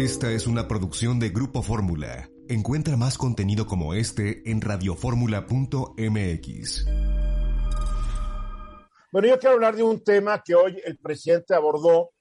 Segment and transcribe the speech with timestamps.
[0.00, 2.30] Esta es una producción de Grupo Fórmula.
[2.48, 6.86] Encuentra más contenido como este en radioformula.mx.
[9.12, 12.12] Bueno, yo quiero hablar de un tema que hoy el presidente abordó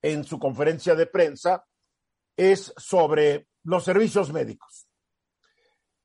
[0.00, 1.64] en su conferencia de prensa,
[2.36, 4.86] es sobre los servicios médicos.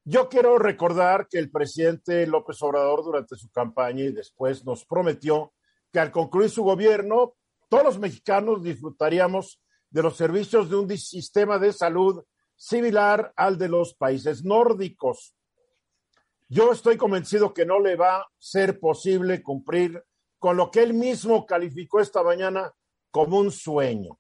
[0.04, 5.54] Yo quiero recordar que el presidente López Obrador durante su campaña y después nos prometió
[5.94, 7.36] que al concluir su gobierno,
[7.70, 12.24] todos los mexicanos disfrutaríamos de los servicios de un sistema de salud
[12.56, 15.36] similar al de los países nórdicos.
[16.48, 20.04] Yo estoy convencido que no le va a ser posible cumplir
[20.38, 22.72] con lo que él mismo calificó esta mañana
[23.12, 24.20] como un sueño.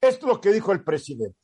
[0.00, 1.38] Esto es lo que dijo el presidente.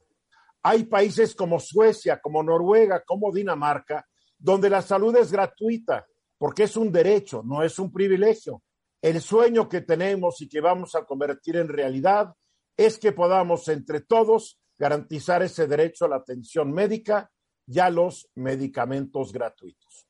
[0.62, 4.06] Hay países como Suecia, como Noruega, como Dinamarca,
[4.36, 6.06] donde la salud es gratuita,
[6.36, 8.62] porque es un derecho, no es un privilegio.
[9.00, 12.34] El sueño que tenemos y que vamos a convertir en realidad
[12.78, 17.30] es que podamos entre todos garantizar ese derecho a la atención médica
[17.66, 20.08] y a los medicamentos gratuitos.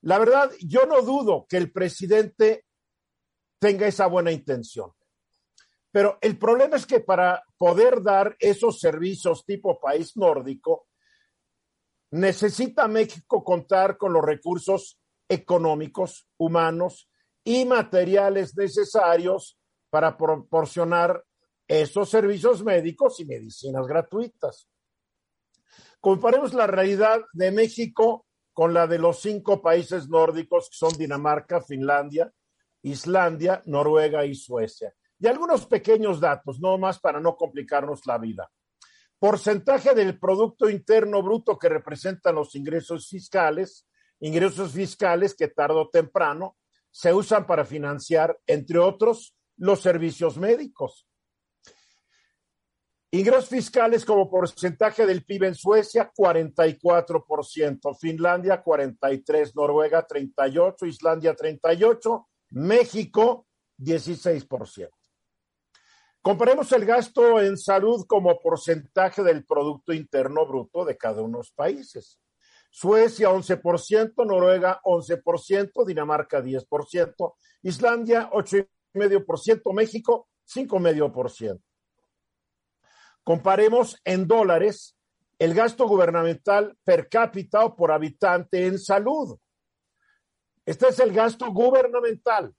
[0.00, 2.64] La verdad, yo no dudo que el presidente
[3.60, 4.92] tenga esa buena intención,
[5.92, 10.86] pero el problema es que para poder dar esos servicios tipo país nórdico,
[12.12, 14.98] necesita México contar con los recursos
[15.28, 17.10] económicos, humanos
[17.44, 19.58] y materiales necesarios
[19.90, 21.22] para proporcionar
[21.70, 24.68] esos servicios médicos y medicinas gratuitas.
[26.00, 31.62] Comparemos la realidad de México con la de los cinco países nórdicos que son Dinamarca,
[31.62, 32.32] Finlandia,
[32.82, 34.92] Islandia, Noruega y Suecia.
[35.20, 38.50] Y algunos pequeños datos, no más para no complicarnos la vida.
[39.20, 43.86] Porcentaje del Producto Interno Bruto que representan los ingresos fiscales,
[44.18, 46.56] ingresos fiscales que tarde o temprano
[46.90, 51.06] se usan para financiar, entre otros, los servicios médicos.
[53.12, 62.26] Ingresos fiscales como porcentaje del PIB en Suecia, 44%, Finlandia 43%, Noruega 38%, Islandia 38%,
[62.50, 63.48] México
[63.78, 64.90] 16%.
[66.22, 71.40] Comparemos el gasto en salud como porcentaje del Producto Interno Bruto de cada uno de
[71.40, 72.20] los países.
[72.70, 81.60] Suecia 11%, Noruega 11%, Dinamarca 10%, Islandia 8,5%, México 5,5%.
[83.24, 84.96] Comparemos en dólares
[85.38, 89.38] el gasto gubernamental per cápita o por habitante en salud.
[90.66, 92.54] Este es el gasto gubernamental.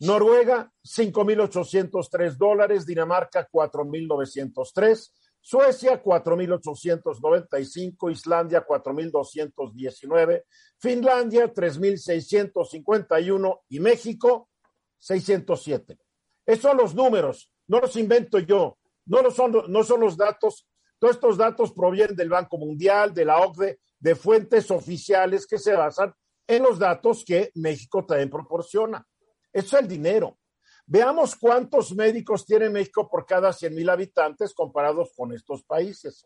[0.00, 5.10] Noruega, 5.803 dólares, Dinamarca, 4.903,
[5.40, 10.42] Suecia, 4.895, Islandia, 4.219,
[10.78, 14.50] Finlandia, 3.651 y México,
[14.98, 15.98] 607.
[16.44, 18.76] Esos son los números, no los invento yo.
[19.06, 20.66] No, son, no son los datos,
[20.98, 25.74] todos estos datos provienen del Banco Mundial, de la OCDE, de fuentes oficiales que se
[25.74, 26.14] basan
[26.46, 29.06] en los datos que México también proporciona.
[29.52, 30.38] Eso es el dinero.
[30.86, 36.24] Veamos cuántos médicos tiene México por cada 100 mil habitantes comparados con estos países.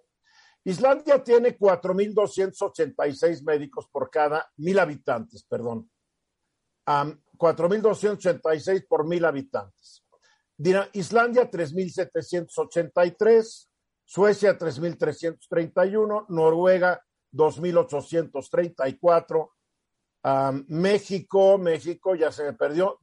[0.64, 5.90] Islandia tiene 4.286 médicos por cada mil habitantes, perdón.
[6.86, 10.04] Um, 4.286 por mil habitantes.
[10.92, 13.68] Islandia 3.783,
[14.04, 19.50] Suecia 3.331, Noruega 2.834,
[20.68, 22.98] México, México ya se me perdió,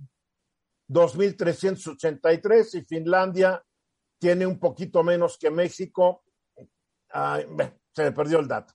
[0.90, 3.62] 2.383 y Finlandia
[4.20, 6.24] tiene un poquito menos que México,
[7.10, 8.74] se me perdió el dato.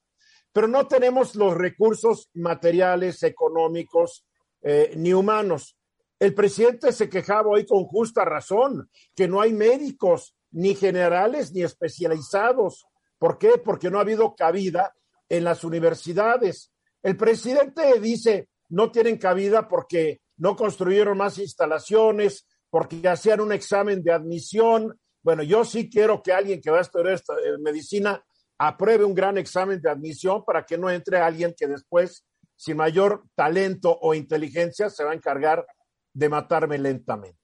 [0.53, 4.26] Pero no tenemos los recursos materiales, económicos,
[4.60, 5.78] eh, ni humanos.
[6.22, 11.65] El presidente se quejaba hoy con justa razón que no hay médicos, ni generales, ni
[11.65, 12.87] especializados.
[13.19, 13.55] ¿Por qué?
[13.59, 14.94] Porque no ha habido cabida
[15.28, 16.71] en las universidades.
[17.03, 24.00] El presidente dice, no tienen cabida porque no construyeron más instalaciones, porque hacían un examen
[24.04, 24.97] de admisión.
[25.25, 28.24] Bueno, yo sí quiero que alguien que va a estudiar esta, eh, medicina
[28.59, 32.24] apruebe un gran examen de admisión para que no entre alguien que después,
[32.54, 35.66] sin mayor talento o inteligencia, se va a encargar
[36.12, 37.38] de matarme lentamente.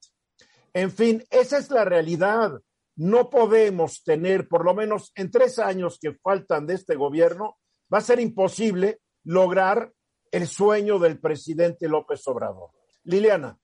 [0.72, 2.52] En fin, esa es la realidad.
[2.96, 7.56] No podemos tener, por lo menos en tres años que faltan de este gobierno,
[7.92, 9.92] va a ser imposible lograr
[10.30, 12.70] el sueño del presidente López Obrador.
[13.04, 13.58] Liliana.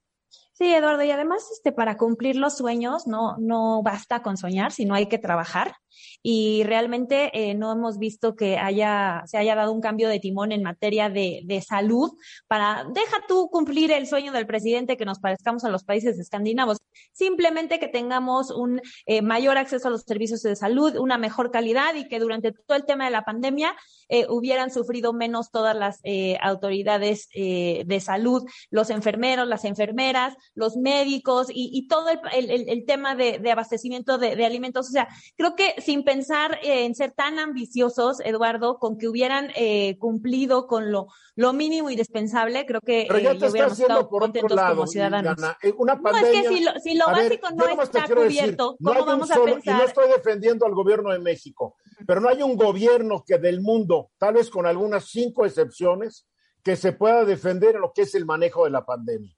[0.53, 4.95] Sí, Eduardo, y además este, para cumplir los sueños no, no basta con soñar, sino
[4.95, 5.77] hay que trabajar.
[6.23, 10.53] Y realmente eh, no hemos visto que haya, se haya dado un cambio de timón
[10.53, 12.13] en materia de, de salud
[12.49, 16.79] para, deja tú cumplir el sueño del presidente que nos parezcamos a los países escandinavos,
[17.13, 21.95] simplemente que tengamos un eh, mayor acceso a los servicios de salud, una mejor calidad
[21.95, 23.75] y que durante todo el tema de la pandemia
[24.09, 30.35] eh, hubieran sufrido menos todas las eh, autoridades eh, de salud, los enfermeros, las enfermeras,
[30.55, 34.89] los médicos y, todo el, el, el, tema de, abastecimiento de, alimentos.
[34.89, 39.51] O sea, creo que sin pensar en ser tan ambiciosos, Eduardo, con que hubieran
[39.99, 44.57] cumplido con lo, lo mínimo indispensable, creo que Pero ya te hubiéramos estado por contentos
[44.57, 45.37] lado, como ciudadanos.
[45.77, 48.57] una pandemia, no, es que si lo, si lo básico ver, no está cubierto, decir,
[48.79, 49.75] no ¿cómo vamos solo, a pensar?
[49.75, 51.77] Y no estoy defendiendo al gobierno de México,
[52.07, 56.27] pero no hay un gobierno que del mundo, tal vez con algunas cinco excepciones,
[56.63, 59.37] que se pueda defender en lo que es el manejo de la pandemia.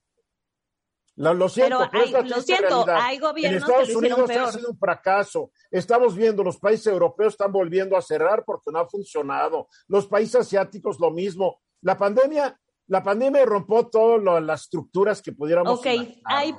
[1.16, 4.42] Lo, lo siento, pero, hay, lo siento, hay gobiernos en Estados que Unidos peor.
[4.42, 5.50] ha sido un fracaso.
[5.70, 9.68] Estamos viendo, los países europeos están volviendo a cerrar porque no ha funcionado.
[9.88, 11.60] Los países asiáticos lo mismo.
[11.80, 12.58] La pandemia
[12.88, 15.86] la pandemia rompió todas las estructuras que pudiéramos Ok,
[16.24, 16.54] hay,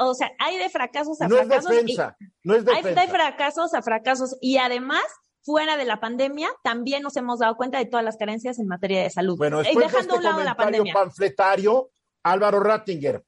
[0.00, 1.70] o sea, hay de fracasos a no fracasos.
[1.70, 3.00] Es defensa, y, no es defensa.
[3.00, 5.02] Hay de fracasos a fracasos y además,
[5.42, 9.02] fuera de la pandemia, también nos hemos dado cuenta de todas las carencias en materia
[9.02, 9.38] de salud.
[9.38, 10.92] Bueno, y después dejando de este a un lado la pandemia.
[10.92, 11.90] panfletario,
[12.22, 13.24] Álvaro Rattinger.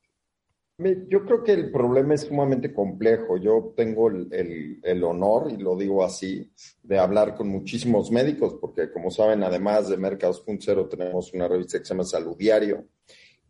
[0.79, 3.37] Yo creo que el problema es sumamente complejo.
[3.37, 6.51] Yo tengo el, honor, y lo digo así,
[6.83, 11.85] de hablar con muchísimos médicos, porque como saben, además de Mercados.0 tenemos una revista que
[11.85, 12.87] se llama Salud Diario.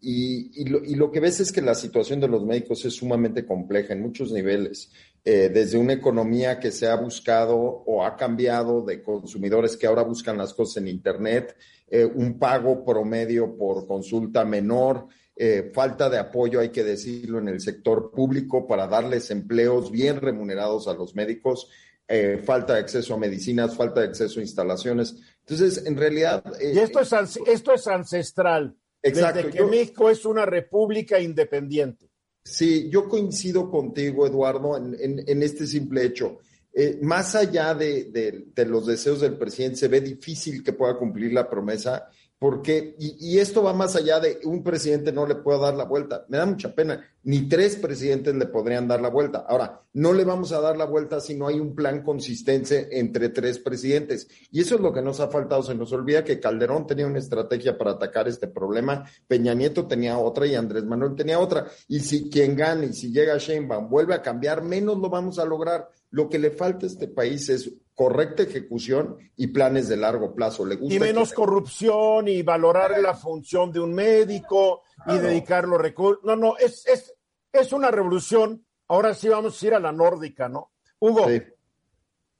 [0.05, 2.95] Y, y, lo, y, lo, que ves es que la situación de los médicos es
[2.95, 4.91] sumamente compleja en muchos niveles.
[5.25, 10.03] Eh, desde una economía que se ha buscado o ha cambiado de consumidores que ahora
[10.03, 11.57] buscan las cosas en Internet,
[11.89, 17.49] eh, un pago promedio por consulta menor, eh, falta de apoyo, hay que decirlo, en
[17.49, 21.69] el sector público para darles empleos bien remunerados a los médicos,
[22.07, 25.17] eh, falta de acceso a medicinas, falta de acceso a instalaciones.
[25.41, 26.45] Entonces, en realidad...
[26.61, 27.13] Eh, y esto es,
[27.47, 28.77] esto es ancestral.
[29.03, 29.39] Exacto.
[29.39, 32.11] Desde que yo, México es una república independiente.
[32.45, 36.41] Sí, yo coincido contigo, Eduardo, en, en, en este simple hecho.
[36.75, 40.97] Eh, más allá de, de, de, los deseos del presidente, se ve difícil que pueda
[40.97, 42.09] cumplir la promesa,
[42.43, 45.85] porque, y, y, esto va más allá de un presidente no le pueda dar la
[45.85, 46.25] vuelta.
[46.27, 49.47] Me da mucha pena, ni tres presidentes le podrían dar la vuelta.
[49.49, 53.29] Ahora, no le vamos a dar la vuelta si no hay un plan consistente entre
[53.29, 54.27] tres presidentes.
[54.51, 55.63] Y eso es lo que nos ha faltado.
[55.63, 60.19] Se nos olvida que Calderón tenía una estrategia para atacar este problema, Peña Nieto tenía
[60.19, 61.69] otra y Andrés Manuel tenía otra.
[61.87, 65.45] Y si quien gane y si llega Sheinbaum vuelve a cambiar, menos lo vamos a
[65.45, 65.89] lograr.
[66.11, 70.65] Lo que le falta a este país es correcta ejecución y planes de largo plazo.
[70.65, 71.37] Le gusta y menos que...
[71.37, 76.25] corrupción y valorar la función de un médico y dedicar los recursos.
[76.25, 77.15] No, no, es, es,
[77.53, 78.65] es una revolución.
[78.89, 80.73] Ahora sí vamos a ir a la nórdica, ¿no?
[80.99, 81.29] Hugo.
[81.29, 81.43] Sí.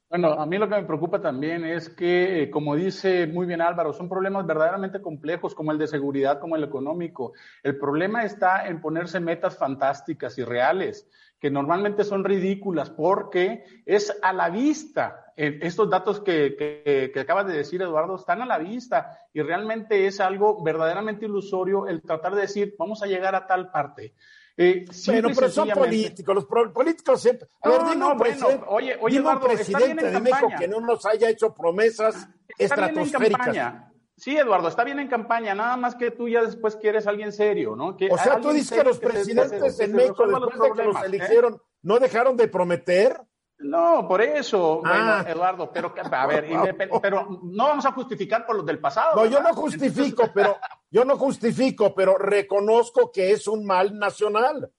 [0.09, 3.63] Bueno, a mí lo que me preocupa también es que, eh, como dice muy bien
[3.63, 7.33] Álvaro, son problemas verdaderamente complejos como el de seguridad, como el económico.
[7.63, 11.09] El problema está en ponerse metas fantásticas y reales,
[11.43, 15.27] que normalmente son ridículas porque es a la vista.
[15.35, 20.07] Estos datos que, que, que acabas de decir, Eduardo, están a la vista y realmente
[20.07, 24.15] es algo verdaderamente ilusorio el tratar de decir, vamos a llegar a tal parte.
[24.57, 27.49] Eh, bueno, pero son políticos, los políticos siempre.
[27.61, 30.49] A no, ver, dime no, un bueno, presidente, oye, oye, Eduardo, presidente en de México
[30.57, 33.92] que no nos haya hecho promesas estratosféricas.
[34.17, 37.33] Sí, Eduardo, está bien en campaña, nada más que tú ya después quieres a alguien
[37.33, 37.97] serio, ¿no?
[37.97, 40.77] Que O sea, tú alguien dices que serio los presidentes en México, resuelva después de
[40.77, 41.61] que los problemas, ¿eh?
[41.83, 43.21] no dejaron de prometer.
[43.59, 45.23] No, por eso, Ah.
[45.23, 46.47] bueno, Eduardo, pero que- a ver,
[47.03, 49.17] pero no vamos a justificar por los del pasado.
[49.17, 50.59] No, yo no justifico, pero
[50.91, 54.71] yo no justifico, pero reconozco que es un mal nacional.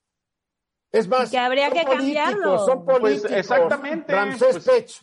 [0.92, 2.60] Es más, Que habría son que políticos, cambiarlo.
[2.66, 3.32] Son Pues, políticos.
[3.32, 5.02] exactamente, Ramsés pues- Pech.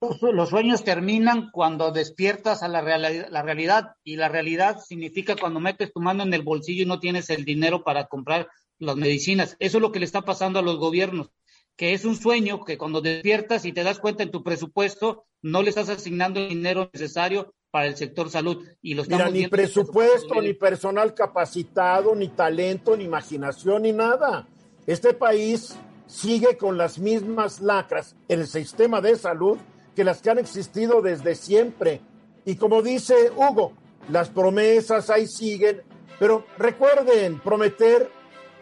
[0.32, 5.60] Los sueños terminan cuando despiertas a la, reali- la realidad y la realidad significa cuando
[5.60, 9.56] metes tu mano en el bolsillo y no tienes el dinero para comprar las medicinas.
[9.58, 11.30] Eso es lo que le está pasando a los gobiernos,
[11.76, 15.62] que es un sueño que cuando despiertas y te das cuenta en tu presupuesto no
[15.62, 20.40] le estás asignando el dinero necesario para el sector salud y lo Mira, ni presupuesto,
[20.40, 24.48] ni personal capacitado, ni talento, ni imaginación, ni nada.
[24.86, 25.76] Este país
[26.06, 29.58] sigue con las mismas lacras en el sistema de salud
[30.00, 32.00] que las que han existido desde siempre.
[32.46, 33.74] Y como dice Hugo,
[34.08, 35.82] las promesas ahí siguen,
[36.18, 38.10] pero recuerden, prometer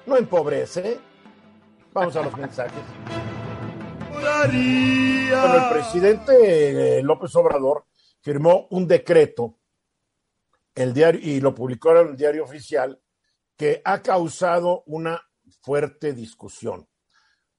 [0.06, 0.98] no empobrece.
[1.92, 2.82] Vamos a los mensajes.
[4.10, 7.84] Bueno, el presidente eh, López Obrador
[8.20, 9.60] firmó un decreto
[10.74, 13.00] el diario, y lo publicó en el diario oficial
[13.56, 15.22] que ha causado una
[15.62, 16.88] fuerte discusión.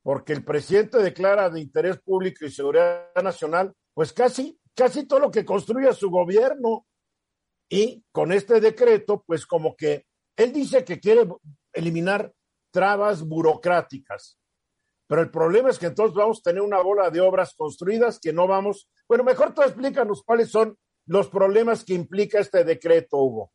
[0.10, 5.30] Porque el presidente declara de interés público y seguridad nacional, pues casi, casi todo lo
[5.30, 6.88] que construye su gobierno.
[7.70, 11.28] Y con este decreto, pues como que él dice que quiere
[11.72, 12.34] eliminar
[12.72, 14.40] trabas burocráticas.
[15.06, 18.34] Pero el problema es que entonces vamos a tener una bola de obras construidas que
[18.34, 18.90] no vamos.
[19.08, 20.76] Bueno, mejor tú explícanos cuáles son
[21.06, 23.52] los problemas que implica este decreto, Hugo.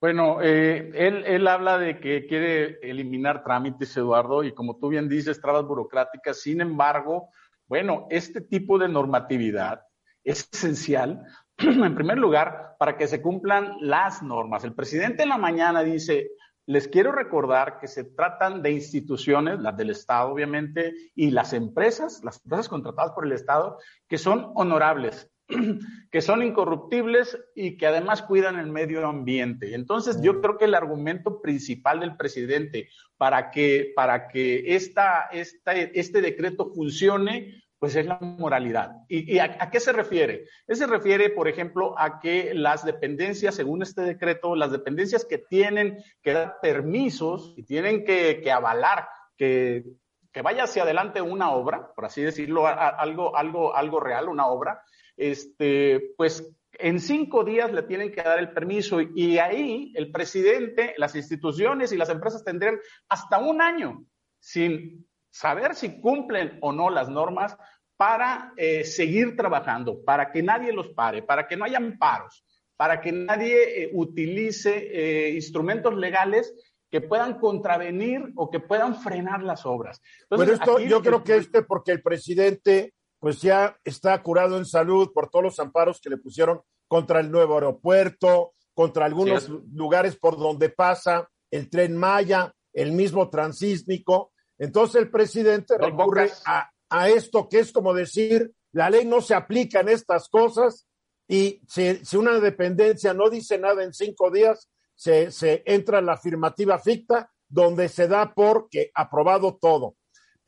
[0.00, 5.08] Bueno, eh, él, él habla de que quiere eliminar trámites, Eduardo, y como tú bien
[5.08, 6.40] dices, trabas burocráticas.
[6.40, 7.30] Sin embargo,
[7.66, 9.82] bueno, este tipo de normatividad
[10.22, 11.24] es esencial,
[11.58, 14.62] en primer lugar, para que se cumplan las normas.
[14.62, 16.30] El presidente en la mañana dice,
[16.66, 22.22] les quiero recordar que se tratan de instituciones, las del Estado, obviamente, y las empresas,
[22.22, 25.30] las empresas contratadas por el Estado, que son honorables,
[26.10, 29.74] que son incorruptibles y que además cuidan el medio ambiente.
[29.74, 35.72] Entonces, yo creo que el argumento principal del presidente para que, para que esta, esta,
[35.72, 38.92] este decreto funcione, pues es la moralidad.
[39.08, 40.46] ¿Y, a, qué se refiere?
[40.68, 46.02] Se refiere, por ejemplo, a que las dependencias, según este decreto, las dependencias que tienen
[46.22, 49.84] que dar permisos y tienen que, que avalar que,
[50.32, 54.82] que vaya hacia adelante una obra, por así decirlo, algo, algo, algo real, una obra,
[55.18, 60.94] este, pues en cinco días le tienen que dar el permiso y ahí el presidente,
[60.96, 64.04] las instituciones y las empresas tendrán hasta un año
[64.38, 67.56] sin saber si cumplen o no las normas
[67.96, 72.44] para eh, seguir trabajando, para que nadie los pare, para que no haya paros,
[72.76, 76.54] para que nadie eh, utilice eh, instrumentos legales
[76.88, 80.00] que puedan contravenir o que puedan frenar las obras.
[80.28, 85.10] Pero esto, yo creo que este, porque el presidente pues ya está curado en salud
[85.12, 90.38] por todos los amparos que le pusieron contra el nuevo aeropuerto, contra algunos lugares por
[90.38, 94.32] donde pasa el tren Maya, el mismo transísmico.
[94.56, 99.80] Entonces el presidente recurre a, esto que es como decir, la ley no se aplica
[99.80, 100.86] en estas cosas
[101.26, 106.14] y si, una dependencia no dice nada en cinco días, se, se entra en la
[106.14, 109.96] afirmativa ficta donde se da por que aprobado todo.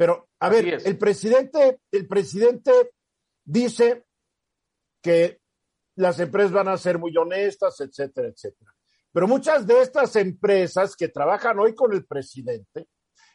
[0.00, 2.72] Pero, a ver, el presidente, el presidente
[3.44, 4.06] dice
[5.02, 5.42] que
[5.96, 8.72] las empresas van a ser muy honestas, etcétera, etcétera.
[9.12, 12.88] Pero muchas de estas empresas que trabajan hoy con el presidente,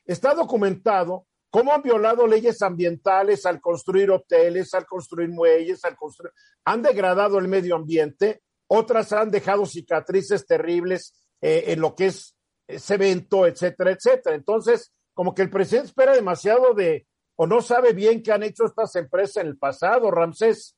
[0.06, 6.34] está documentado cómo han violado leyes ambientales al construir hoteles, al construir muelles, al construir,
[6.66, 12.36] han degradado el medio ambiente, otras han dejado cicatrices terribles eh, en lo que es
[12.80, 14.36] cemento, etcétera, etcétera.
[14.36, 18.66] Entonces, como que el presidente espera demasiado de, o no sabe bien qué han hecho
[18.66, 20.76] estas empresas en el pasado, Ramsés.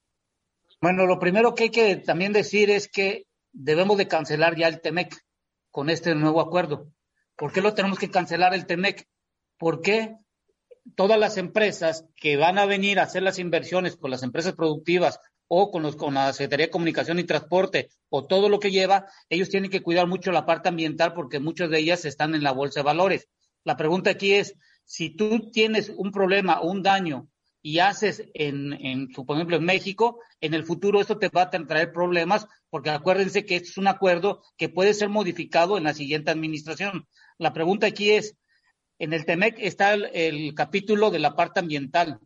[0.80, 4.80] Bueno, lo primero que hay que también decir es que debemos de cancelar ya el
[4.80, 5.18] TEMEC
[5.72, 6.88] con este nuevo acuerdo.
[7.36, 9.08] ¿Por qué lo tenemos que cancelar el TEMEC?
[9.58, 10.16] Porque
[10.96, 15.20] todas las empresas que van a venir a hacer las inversiones con las empresas productivas
[15.48, 19.08] o con, los, con la Secretaría de Comunicación y Transporte o todo lo que lleva,
[19.30, 22.52] ellos tienen que cuidar mucho la parte ambiental porque muchas de ellas están en la
[22.52, 23.30] bolsa de valores.
[23.68, 24.56] La pregunta aquí es,
[24.86, 27.28] si tú tienes un problema o un daño
[27.62, 32.48] y haces en, en, en México, en el futuro esto te va a traer problemas,
[32.70, 37.10] porque acuérdense que este es un acuerdo que puede ser modificado en la siguiente administración.
[37.38, 38.38] La pregunta aquí es,
[39.00, 42.22] en el TEMEC está el, capítulo de la parte ambiental,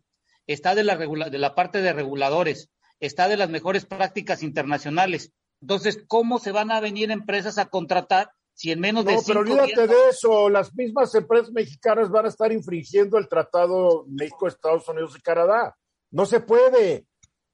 [0.45, 2.69] está de la, de la parte de reguladores,
[2.99, 5.33] está de las mejores prácticas internacionales.
[5.59, 8.29] Entonces, ¿cómo se van a venir empresas a contratar
[8.61, 12.29] si en menos de no, pero olvídate de eso, las mismas empresas mexicanas van a
[12.29, 15.75] estar infringiendo el Tratado México, Estados Unidos y Canadá.
[16.11, 17.07] No se puede,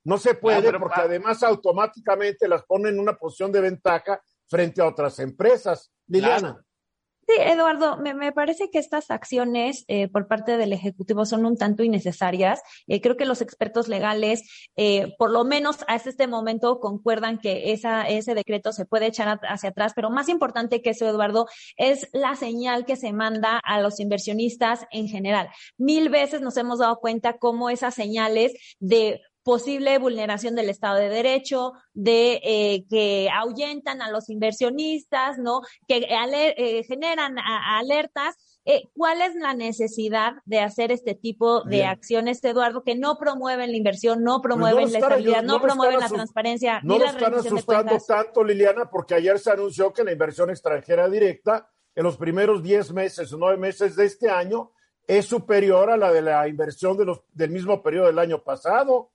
[0.03, 4.87] no se puede, porque además automáticamente las ponen en una posición de ventaja frente a
[4.87, 5.93] otras empresas.
[6.07, 6.61] Liliana.
[7.27, 11.83] Sí, Eduardo, me, parece que estas acciones eh, por parte del Ejecutivo son un tanto
[11.83, 12.61] innecesarias.
[12.87, 17.73] Eh, creo que los expertos legales, eh, por lo menos hasta este momento, concuerdan que
[17.73, 22.07] esa, ese decreto se puede echar hacia atrás, pero más importante que eso, Eduardo, es
[22.13, 25.49] la señal que se manda a los inversionistas en general.
[25.77, 31.07] Mil veces nos hemos dado cuenta cómo esas señales de posible vulneración del Estado de
[31.07, 35.61] Derecho, de eh, que ahuyentan a los inversionistas, ¿no?
[35.87, 38.35] Que eh, generan alertas.
[38.65, 43.71] Eh, ¿Cuál es la necesidad de hacer este tipo de acciones, Eduardo, que no promueven
[43.71, 46.81] la inversión, no pues promueven la estabilidad, no, promueven la transparencia?
[46.83, 51.69] No lo están asustando tanto, Liliana, porque ayer se anunció que la inversión extranjera directa
[51.95, 54.73] en los primeros 10 meses o 9 meses de este año
[55.07, 59.11] es superior a la de la inversión de los, del mismo periodo del año pasado.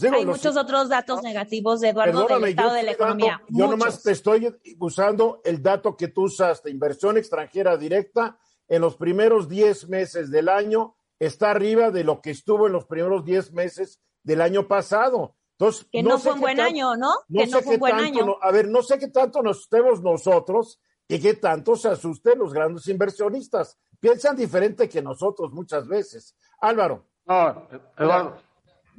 [0.00, 3.42] Pues Hay muchos otros datos negativos, de Eduardo, del estado de la economía.
[3.48, 8.38] yo nomás te estoy usando el dato que tú usaste, inversión extranjera directa
[8.68, 12.84] en los primeros 10 meses del año está arriba de lo que estuvo en los
[12.84, 15.34] primeros 10 meses del año pasado.
[15.58, 17.14] Entonces, que no, fue un buen año, ¿no?
[17.28, 18.36] no que no fue un buen año.
[18.40, 22.52] a ver, no sé qué tanto nos estemos nosotros y qué tanto se asusten los
[22.52, 23.78] grandes inversionistas.
[23.98, 26.36] Piensan diferente que nosotros muchas veces.
[26.60, 27.06] Álvaro.
[27.26, 28.47] No, Eduardo.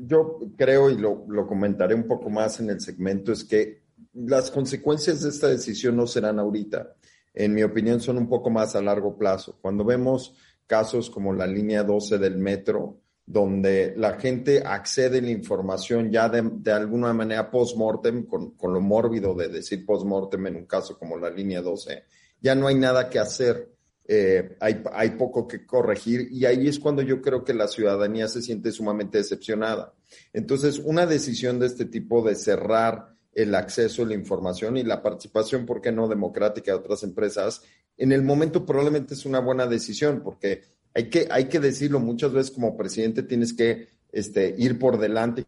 [0.01, 4.49] Yo creo, y lo, lo comentaré un poco más en el segmento, es que las
[4.49, 6.95] consecuencias de esta decisión no serán ahorita.
[7.33, 9.57] En mi opinión, son un poco más a largo plazo.
[9.61, 15.29] Cuando vemos casos como la línea 12 del metro, donde la gente accede a la
[15.29, 20.65] información ya de, alguna manera post-mortem, con, con, lo mórbido de decir post-mortem en un
[20.65, 22.05] caso como la línea 12,
[22.41, 23.71] ya no hay nada que hacer,
[24.11, 28.27] eh, hay, hay poco que corregir y ahí es cuando yo creo que la ciudadanía
[28.27, 29.93] se siente sumamente decepcionada.
[30.33, 35.03] Entonces, una decisión de este tipo de cerrar el acceso a la información y la
[35.03, 37.61] participación, ¿por qué no democrática de otras empresas?
[37.97, 40.63] En el momento probablemente es una buena decisión porque
[40.95, 45.45] hay que, hay que decirlo, muchas veces como presidente tienes que este, ir por delante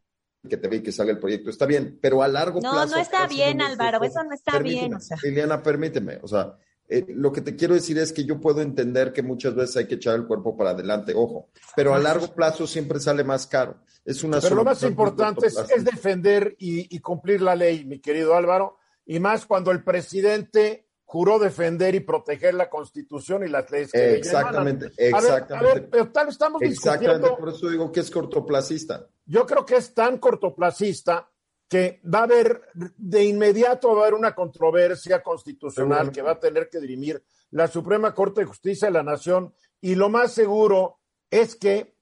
[0.48, 1.50] que te ve y que salga el proyecto.
[1.50, 2.76] Está bien, pero a largo plazo.
[2.76, 4.94] No, no está bien, Álvaro, eso no está bien.
[5.24, 6.56] Liliana, permíteme, o sea,
[6.94, 9.88] eh, lo que te quiero decir es que yo puedo entender que muchas veces hay
[9.88, 13.78] que echar el cuerpo para adelante, ojo, pero a largo plazo siempre sale más caro.
[14.04, 18.00] Es una pero lo más importante es, es, defender y, y cumplir la ley, mi
[18.00, 23.72] querido Álvaro, y más cuando el presidente juró defender y proteger la Constitución y las
[23.72, 25.56] leyes que Exactamente, exactamente.
[25.56, 29.08] A ver, pero tal estamos Exactamente, por eso digo que es cortoplacista.
[29.26, 31.31] Yo creo que es tan cortoplacista
[31.72, 36.40] que va a haber, de inmediato va a haber una controversia constitucional que va a
[36.40, 41.00] tener que dirimir la Suprema Corte de Justicia de la Nación y lo más seguro
[41.30, 41.96] es que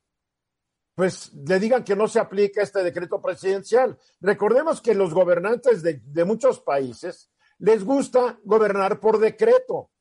[0.96, 3.96] pues le digan que no se aplica este decreto presidencial.
[4.20, 9.92] Recordemos que los gobernantes de, de muchos países les gusta gobernar por decreto.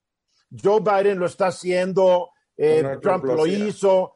[0.51, 4.15] Joe Biden lo está haciendo, eh, Trump lo hizo,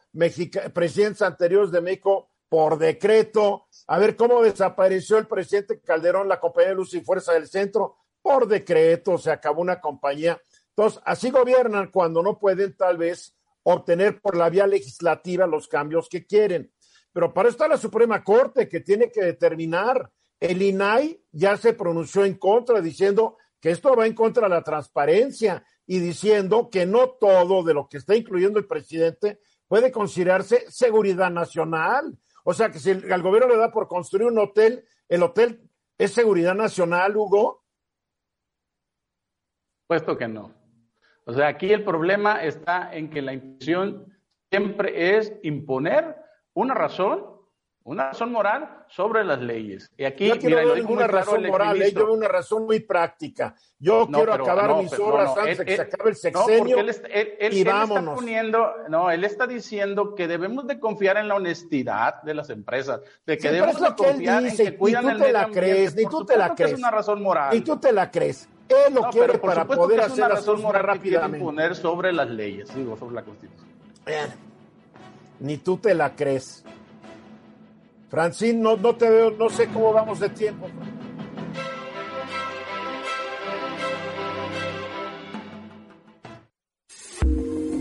[0.73, 3.69] presidentes anteriores de México por decreto.
[3.87, 7.97] A ver cómo desapareció el presidente Calderón, la compañía de Luz y Fuerza del Centro,
[8.21, 10.39] por decreto, se acabó una compañía.
[10.69, 16.11] Entonces, así gobiernan cuando no pueden tal vez obtener por la vía legislativa los cambios
[16.11, 16.71] que quieren.
[17.11, 22.27] Pero para está la Suprema Corte, que tiene que determinar el INAI ya se pronunció
[22.27, 27.13] en contra, diciendo que esto va en contra de la transparencia y diciendo que no
[27.13, 32.19] todo de lo que está incluyendo el presidente puede considerarse seguridad nacional.
[32.45, 35.71] O sea que si el, al gobierno le da por construir un hotel, el hotel
[35.99, 37.65] es seguridad nacional, Hugo.
[39.87, 40.55] Puesto que no.
[41.25, 44.19] O sea, aquí el problema está en que la imposición
[44.51, 46.17] siempre es imponer
[46.55, 47.32] una razón
[47.85, 49.91] una razón moral sobre las leyes.
[49.97, 51.93] Y aquí, yo mira, una razón moral, ¿eh?
[51.93, 53.55] yo una razón muy práctica.
[53.79, 56.95] Yo quiero acabar mis horas antes de que se acabe el sexenio él,
[57.41, 57.99] él, y vámonos.
[57.99, 62.51] Está poniendo, no, él está diciendo que debemos de confiar en la honestidad de las
[62.51, 66.05] empresas, de que debemos de confiar en que cuidan ni tú te la crees, ni
[66.05, 66.73] tú te la crees.
[66.73, 67.51] es una razón moral.
[67.53, 68.49] Ni tú te la crees.
[68.69, 71.39] Él lo quiere para poder hacer es una razón moral rápidamente.
[71.39, 73.69] imponer sobre las leyes, digo, sobre la Constitución.
[75.41, 76.62] Ni tú te la crees.
[78.13, 80.69] Francine, no, no te veo, no sé cómo vamos de tiempo.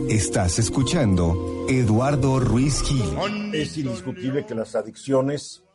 [0.07, 3.03] Estás escuchando Eduardo Ruiz Gil.
[3.51, 5.65] Es indiscutible que las adicciones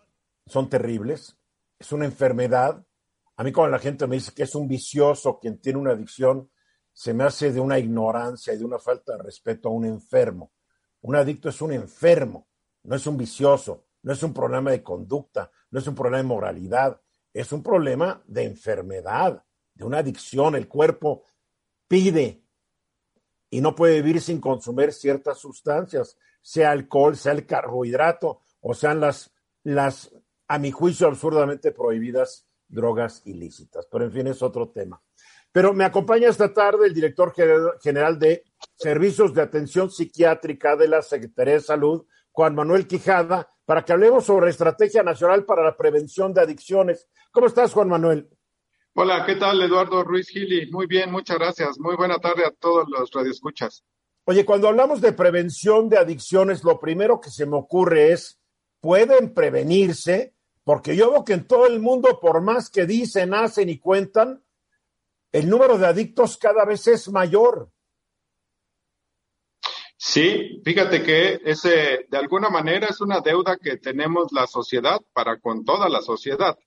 [0.46, 1.36] son terribles,
[1.78, 2.82] es una enfermedad.
[3.36, 6.50] A mí cuando la gente me dice que es un vicioso quien tiene una adicción,
[6.94, 10.52] se me hace de una ignorancia y de una falta de respeto a un enfermo.
[11.02, 12.48] Un adicto es un enfermo,
[12.84, 16.22] no es un vicioso no es un problema de conducta, no es un problema de
[16.22, 17.00] moralidad,
[17.34, 19.42] es un problema de enfermedad,
[19.74, 20.54] de una adicción.
[20.54, 21.24] El cuerpo
[21.88, 22.44] pide
[23.50, 29.00] y no puede vivir sin consumir ciertas sustancias, sea alcohol, sea el carbohidrato, o sean
[29.00, 30.14] las, las,
[30.46, 33.88] a mi juicio, absurdamente prohibidas drogas ilícitas.
[33.90, 35.02] Pero en fin, es otro tema.
[35.50, 37.34] Pero me acompaña esta tarde el director
[37.82, 38.44] general de
[38.76, 44.26] Servicios de Atención Psiquiátrica de la Secretaría de Salud, Juan Manuel Quijada, para que hablemos
[44.26, 47.08] sobre Estrategia Nacional para la Prevención de Adicciones.
[47.32, 48.28] ¿Cómo estás, Juan Manuel?
[48.92, 50.70] Hola, ¿qué tal, Eduardo Ruiz Gili?
[50.70, 51.78] Muy bien, muchas gracias.
[51.78, 53.86] Muy buena tarde a todos los radioescuchas.
[54.24, 58.38] Oye, cuando hablamos de prevención de adicciones, lo primero que se me ocurre es,
[58.80, 60.34] ¿pueden prevenirse?
[60.62, 64.44] Porque yo veo que en todo el mundo, por más que dicen, hacen y cuentan,
[65.32, 67.70] el número de adictos cada vez es mayor.
[69.98, 75.40] Sí, fíjate que ese, de alguna manera es una deuda que tenemos la sociedad para
[75.40, 76.58] con toda la sociedad,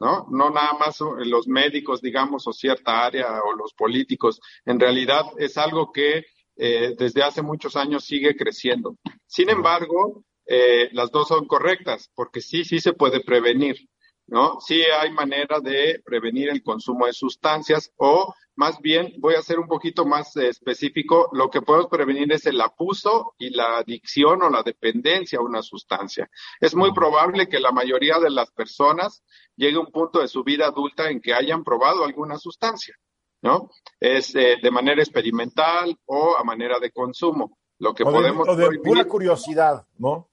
[0.00, 0.26] ¿no?
[0.30, 4.40] No nada más los médicos, digamos, o cierta área o los políticos.
[4.64, 8.96] En realidad es algo que eh, desde hace muchos años sigue creciendo.
[9.26, 13.76] Sin embargo, eh, las dos son correctas, porque sí, sí se puede prevenir,
[14.26, 14.60] ¿no?
[14.60, 19.58] Sí hay manera de prevenir el consumo de sustancias o más bien, voy a ser
[19.58, 24.42] un poquito más eh, específico, lo que podemos prevenir es el abuso y la adicción
[24.42, 26.28] o la dependencia a una sustancia.
[26.60, 29.22] Es muy probable que la mayoría de las personas
[29.56, 32.94] llegue a un punto de su vida adulta en que hayan probado alguna sustancia,
[33.40, 33.70] ¿no?
[33.98, 37.58] Es eh, de manera experimental o a manera de consumo.
[37.78, 38.46] Lo que podemos...
[38.48, 40.28] o de pura curiosidad, ¿no?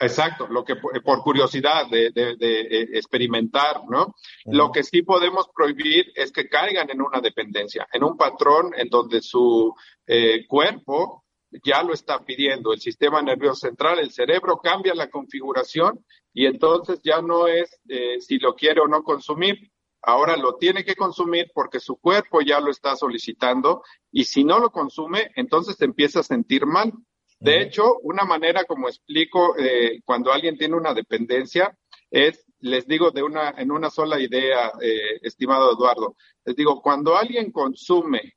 [0.00, 4.14] Exacto, lo que por curiosidad de, de, de eh, experimentar, ¿no?
[4.44, 8.88] Lo que sí podemos prohibir es que caigan en una dependencia, en un patrón en
[8.88, 9.74] donde su
[10.06, 11.24] eh, cuerpo
[11.64, 17.00] ya lo está pidiendo, el sistema nervioso central, el cerebro cambia la configuración y entonces
[17.02, 21.50] ya no es eh, si lo quiere o no consumir, ahora lo tiene que consumir
[21.52, 23.82] porque su cuerpo ya lo está solicitando
[24.12, 26.92] y si no lo consume, entonces se empieza a sentir mal.
[27.40, 31.76] De hecho, una manera como explico eh, cuando alguien tiene una dependencia
[32.10, 37.16] es, les digo de una, en una sola idea, eh, estimado Eduardo, les digo, cuando
[37.16, 38.34] alguien consume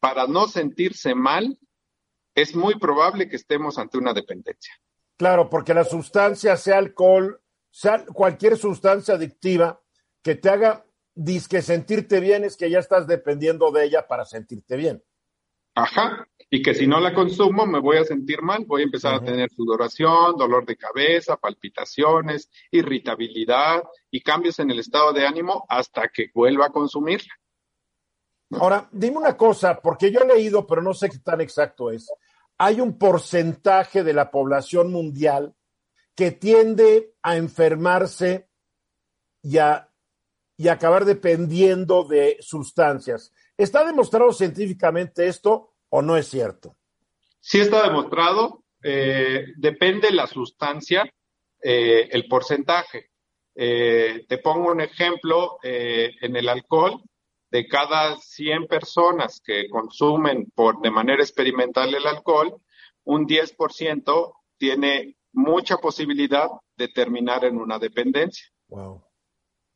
[0.00, 1.58] para no sentirse mal,
[2.34, 4.74] es muy probable que estemos ante una dependencia.
[5.16, 9.80] Claro, porque la sustancia, sea alcohol, sea cualquier sustancia adictiva
[10.22, 14.76] que te haga disque sentirte bien, es que ya estás dependiendo de ella para sentirte
[14.76, 15.02] bien.
[15.78, 16.26] Ajá.
[16.50, 19.22] Y que si no la consumo me voy a sentir mal, voy a empezar a
[19.22, 26.08] tener sudoración, dolor de cabeza, palpitaciones, irritabilidad y cambios en el estado de ánimo hasta
[26.08, 27.32] que vuelva a consumirla.
[28.52, 32.10] Ahora, dime una cosa, porque yo he leído, pero no sé qué tan exacto es.
[32.56, 35.54] Hay un porcentaje de la población mundial
[36.16, 38.48] que tiende a enfermarse
[39.42, 39.92] y a,
[40.56, 43.32] y a acabar dependiendo de sustancias.
[43.56, 46.76] ¿Está demostrado científicamente esto o no es cierto?
[47.40, 48.64] Sí está demostrado.
[48.82, 51.10] Eh, depende la sustancia,
[51.62, 53.10] eh, el porcentaje.
[53.54, 57.02] Eh, te pongo un ejemplo, en el alcohol,
[57.50, 62.60] de cada 100 personas que consumen por, de manera experimental el alcohol,
[63.04, 68.46] un 10% tiene mucha posibilidad de terminar en una dependencia.
[68.68, 69.08] Wow.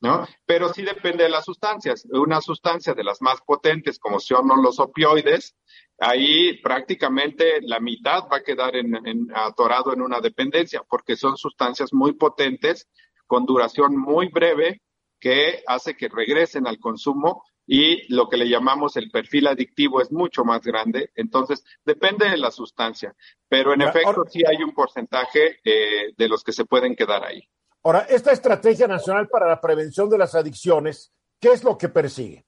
[0.03, 0.27] ¿no?
[0.45, 2.05] Pero sí depende de las sustancias.
[2.11, 5.55] Una sustancia de las más potentes, como son los opioides,
[6.03, 11.93] ahí prácticamente la mitad va a quedar en, atorado en una dependencia, porque son sustancias
[11.93, 12.89] muy potentes,
[13.27, 14.83] con duración muy breve,
[15.21, 20.11] que hace que regresen al consumo y lo que le llamamos el perfil adictivo es
[20.11, 21.11] mucho más grande.
[21.15, 23.15] Entonces, depende de la sustancia,
[23.49, 27.49] pero en efecto sí hay un porcentaje eh, de los que se pueden quedar ahí.
[27.85, 32.45] Ahora, esta Estrategia Nacional para la Prevención de las Adicciones, ¿qué es lo que persigue?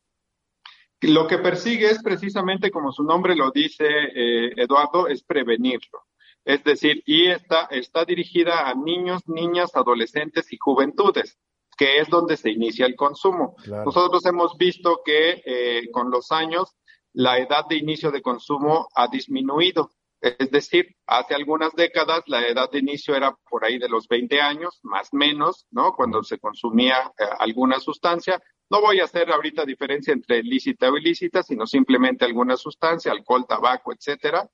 [1.01, 6.05] Lo que persigue es precisamente, como su nombre lo dice, eh, Eduardo, es prevenirlo.
[6.45, 11.39] Es decir, y está, está dirigida a niños, niñas, adolescentes y juventudes,
[11.77, 13.57] que es donde se inicia el consumo.
[13.67, 16.77] Nosotros hemos visto que eh, con los años
[17.13, 19.91] la edad de inicio de consumo ha disminuido.
[20.21, 24.41] Es decir, hace algunas décadas la edad de inicio era por ahí de los 20
[24.41, 25.93] años, más o menos, ¿no?
[25.93, 28.43] Cuando se consumía eh, alguna sustancia.
[28.71, 33.47] No voy a hacer ahorita diferencia entre lícita o ilícita, sino simplemente alguna sustancia, alcohol,
[33.47, 34.49] tabaco, etcétera.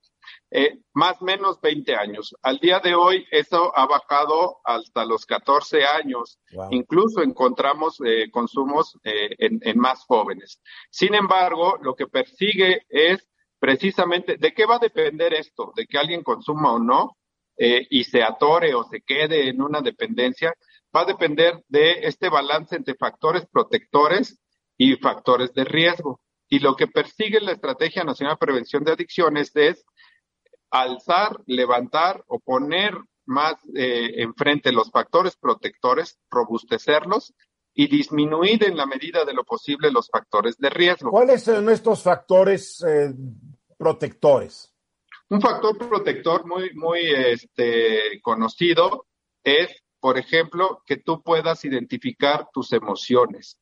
[0.51, 2.35] Eh, más o menos 20 años.
[2.43, 6.39] Al día de hoy eso ha bajado hasta los 14 años.
[6.71, 10.61] Incluso encontramos eh, consumos en, en más jóvenes.
[10.91, 13.27] Sin embargo, lo que persigue es
[13.59, 15.73] precisamente, ¿de qué va a depender esto?
[15.77, 17.17] ¿De que alguien consuma o no?
[17.63, 20.55] Eh, y se atore o se quede en una dependencia,
[20.95, 24.41] va a depender de este balance entre factores protectores
[24.77, 26.21] y factores de riesgo.
[26.49, 29.85] Y lo que persigue la Estrategia Nacional de Prevención de Adicciones es
[30.71, 37.35] alzar, levantar o poner más eh, enfrente los factores protectores, robustecerlos
[37.75, 41.11] y disminuir en la medida de lo posible los factores de riesgo.
[41.11, 43.13] ¿Cuáles son estos factores eh,
[43.79, 44.75] protectores?
[45.29, 49.07] Un factor protector muy, muy este, conocido
[49.45, 49.71] es,
[50.01, 53.61] por ejemplo, que tú puedas identificar tus emociones,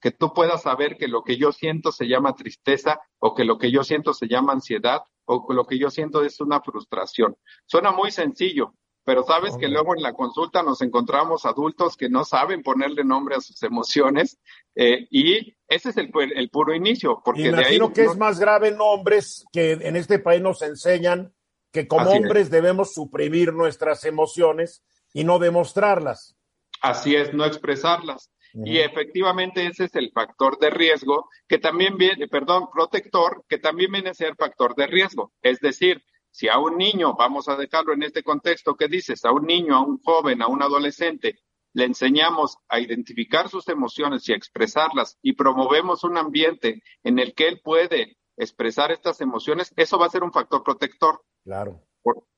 [0.00, 3.58] que tú puedas saber que lo que yo siento se llama tristeza o que lo
[3.58, 7.36] que yo siento se llama ansiedad o que lo que yo siento es una frustración.
[7.66, 12.24] Suena muy sencillo, pero sabes que luego en la consulta nos encontramos adultos que no
[12.24, 14.38] saben ponerle nombre a sus emociones
[14.74, 17.20] eh, y ese es el, el puro inicio.
[17.24, 20.62] Porque Imagino de ahí, que es más grave en hombres que en este país nos
[20.62, 21.34] enseñan
[21.72, 26.36] que como hombres debemos suprimir nuestras emociones y no demostrarlas.
[26.80, 28.30] Así es, no expresarlas.
[28.54, 33.90] Y efectivamente ese es el factor de riesgo que también viene, perdón, protector, que también
[33.90, 35.32] viene a ser factor de riesgo.
[35.40, 39.32] Es decir, si a un niño, vamos a dejarlo en este contexto que dices, a
[39.32, 41.38] un niño, a un joven, a un adolescente,
[41.74, 47.34] le enseñamos a identificar sus emociones y a expresarlas y promovemos un ambiente en el
[47.34, 51.22] que él puede expresar estas emociones, eso va a ser un factor protector.
[51.44, 51.80] Claro.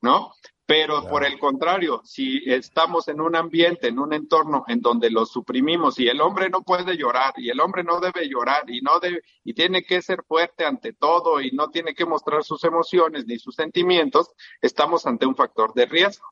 [0.01, 0.31] ¿No?
[0.67, 5.25] Pero por el contrario, si estamos en un ambiente, en un entorno en donde lo
[5.25, 8.99] suprimimos y el hombre no puede llorar y el hombre no debe llorar y no
[8.99, 13.25] debe y tiene que ser fuerte ante todo y no tiene que mostrar sus emociones
[13.27, 14.31] ni sus sentimientos,
[14.61, 16.27] estamos ante un factor de riesgo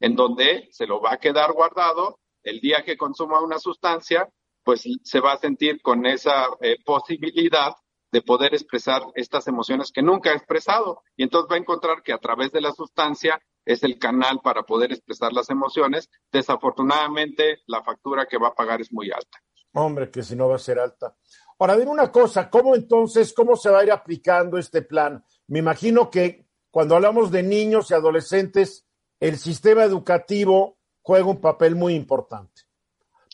[0.00, 4.28] en donde se lo va a quedar guardado el día que consuma una sustancia,
[4.64, 7.74] pues se va a sentir con esa eh, posibilidad
[8.10, 11.02] de poder expresar estas emociones que nunca ha expresado.
[11.16, 14.62] Y entonces va a encontrar que a través de la sustancia es el canal para
[14.62, 16.08] poder expresar las emociones.
[16.32, 19.38] Desafortunadamente, la factura que va a pagar es muy alta.
[19.74, 21.14] Hombre, que si no va a ser alta.
[21.58, 25.22] Ahora, dime una cosa, ¿cómo entonces, cómo se va a ir aplicando este plan?
[25.48, 28.86] Me imagino que cuando hablamos de niños y adolescentes,
[29.20, 32.62] el sistema educativo juega un papel muy importante.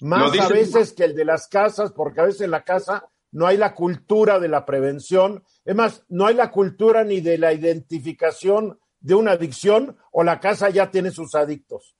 [0.00, 3.48] Más a veces que el de las casas, porque a veces en la casa no
[3.48, 7.52] hay la cultura de la prevención, es más, no hay la cultura ni de la
[7.52, 11.96] identificación de una adicción o la casa ya tiene sus adictos.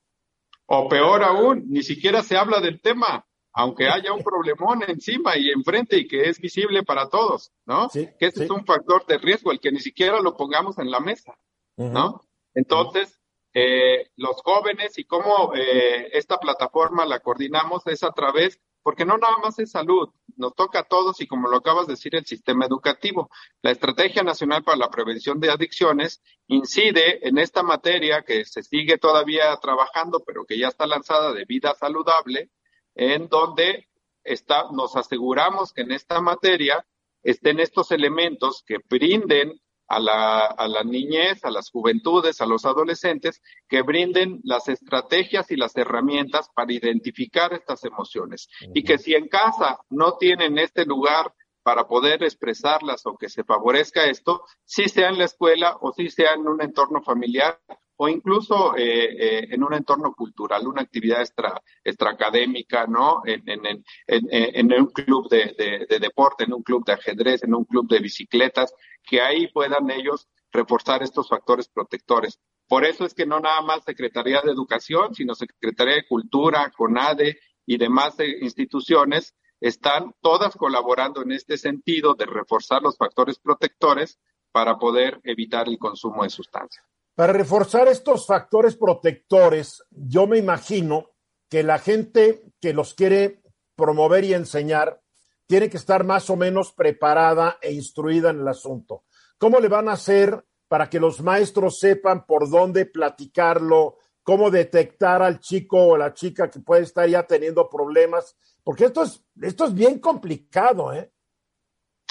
[0.65, 5.51] O peor aún, ni siquiera se habla del tema, aunque haya un problemón encima y
[5.51, 7.89] enfrente y que es visible para todos, ¿no?
[7.89, 11.01] que ese es un factor de riesgo, el que ni siquiera lo pongamos en la
[11.01, 11.37] mesa,
[11.75, 12.21] ¿no?
[12.53, 13.19] Entonces,
[13.53, 19.17] eh, los jóvenes y cómo eh, esta plataforma la coordinamos es a través porque no
[19.17, 22.27] nada más es salud, nos toca a todos y como lo acabas de decir, el
[22.27, 23.31] sistema educativo.
[23.63, 28.99] La Estrategia Nacional para la Prevención de Adicciones incide en esta materia que se sigue
[28.99, 32.51] todavía trabajando, pero que ya está lanzada de vida saludable,
[32.93, 33.87] en donde
[34.23, 36.85] está, nos aseguramos que en esta materia
[37.23, 42.65] estén estos elementos que brinden a la, a la niñez, a las juventudes, a los
[42.65, 48.47] adolescentes, que brinden las estrategias y las herramientas para identificar estas emociones.
[48.73, 53.43] Y que si en casa no tienen este lugar para poder expresarlas o que se
[53.43, 57.59] favorezca esto, si sea en la escuela o si sea en un entorno familiar
[57.97, 63.21] o incluso eh, eh, en un entorno cultural, una actividad extra, extraacadémica, ¿no?
[63.25, 67.43] En, en, en, en un club de, de, de, deporte, en un club de ajedrez,
[67.43, 72.39] en un club de bicicletas, que ahí puedan ellos reforzar estos factores protectores.
[72.67, 77.37] Por eso es que no nada más Secretaría de Educación, sino Secretaría de Cultura, CONADE
[77.65, 84.19] y demás eh, instituciones están todas colaborando en este sentido de reforzar los factores protectores
[84.51, 86.85] para poder evitar el consumo de sustancias.
[87.15, 91.11] Para reforzar estos factores protectores, yo me imagino
[91.49, 93.41] que la gente que los quiere
[93.75, 95.01] promover y enseñar
[95.47, 99.05] tiene que estar más o menos preparada e instruida en el asunto.
[99.37, 105.21] ¿Cómo le van a hacer para que los maestros sepan por dónde platicarlo, cómo detectar
[105.21, 108.35] al chico o la chica que puede estar ya teniendo problemas?
[108.61, 111.11] Porque esto es, esto es bien complicado, ¿eh?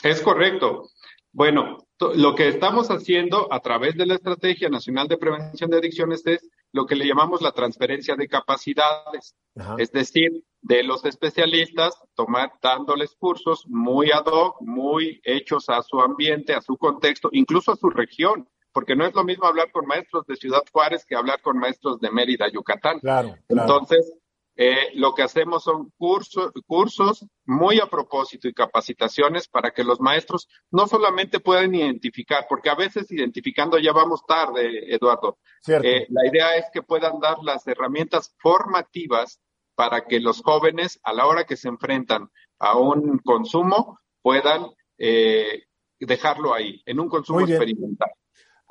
[0.02, 0.88] Es correcto.
[1.34, 1.78] Bueno,
[2.14, 6.48] lo que estamos haciendo a través de la Estrategia Nacional de Prevención de Adicciones es
[6.70, 9.34] lo que le llamamos la transferencia de capacidades.
[9.78, 10.30] Es decir,
[10.62, 16.62] de los especialistas, tomar, dándoles cursos muy ad hoc, muy hechos a su ambiente, a
[16.62, 20.36] su contexto, incluso a su región, porque no es lo mismo hablar con maestros de
[20.36, 23.00] Ciudad Juárez que hablar con maestros de Mérida, Yucatán.
[23.00, 24.12] Claro, Entonces,
[24.56, 30.00] eh, lo que hacemos son cursos, cursos muy a propósito y capacitaciones para que los
[30.00, 35.38] maestros no solamente puedan identificar, porque a veces identificando ya vamos tarde, Eduardo.
[35.66, 39.40] Eh, la idea es que puedan dar las herramientas formativas
[39.74, 44.66] para que los jóvenes, a la hora que se enfrentan a un consumo, puedan
[44.98, 45.64] eh,
[45.98, 48.10] dejarlo ahí, en un consumo experimental.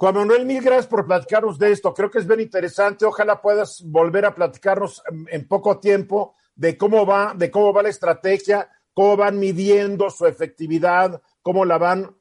[0.03, 1.93] Juan Manuel, mil gracias por platicarnos de esto.
[1.93, 3.05] Creo que es bien interesante.
[3.05, 7.87] Ojalá puedas volver a platicarnos en poco tiempo de cómo va, de cómo va la
[7.87, 12.13] estrategia, cómo van midiendo su efectividad, cómo la van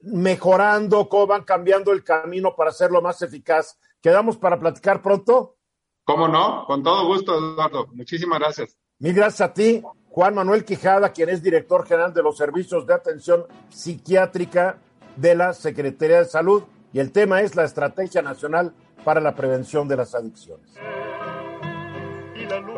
[0.00, 3.78] mejorando, cómo van cambiando el camino para hacerlo más eficaz.
[4.02, 5.54] ¿Quedamos para platicar pronto?
[6.02, 6.64] ¿Cómo no?
[6.66, 7.86] Con todo gusto, Eduardo.
[7.92, 8.76] Muchísimas gracias.
[8.98, 12.94] Mil gracias a ti, Juan Manuel Quijada, quien es director general de los servicios de
[12.94, 14.80] atención psiquiátrica
[15.14, 18.74] de la Secretaría de Salud y el tema es la Estrategia Nacional
[19.04, 20.74] para la Prevención de las Adicciones.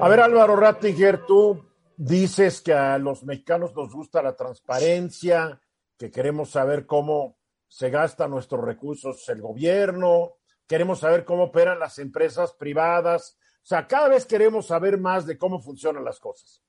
[0.00, 1.64] A ver, Álvaro Rattinger, tú
[1.96, 5.60] dices que a los mexicanos nos gusta la transparencia,
[5.96, 11.98] que queremos saber cómo se gastan nuestros recursos el gobierno, queremos saber cómo operan las
[11.98, 16.62] empresas privadas, o sea, cada vez queremos saber más de cómo funcionan las cosas.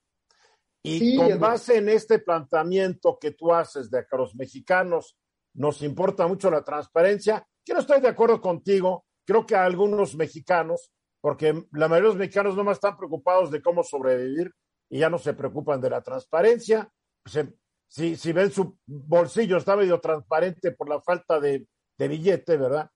[0.84, 5.16] Y con base en este planteamiento que tú haces de que los mexicanos
[5.54, 9.04] nos importa mucho la transparencia, yo no estoy de acuerdo contigo.
[9.24, 13.50] Creo que a algunos mexicanos, porque la mayoría de los mexicanos no más están preocupados
[13.50, 14.52] de cómo sobrevivir
[14.90, 16.90] y ya no se preocupan de la transparencia.
[17.22, 17.46] Pues,
[17.88, 21.66] si, si ven su bolsillo está medio transparente por la falta de,
[21.98, 22.90] de billete, ¿verdad?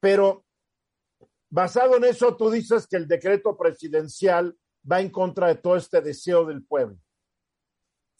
[0.00, 0.44] Pero
[1.50, 4.56] basado en eso, tú dices que el decreto presidencial
[4.90, 6.96] va en contra de todo este deseo del pueblo.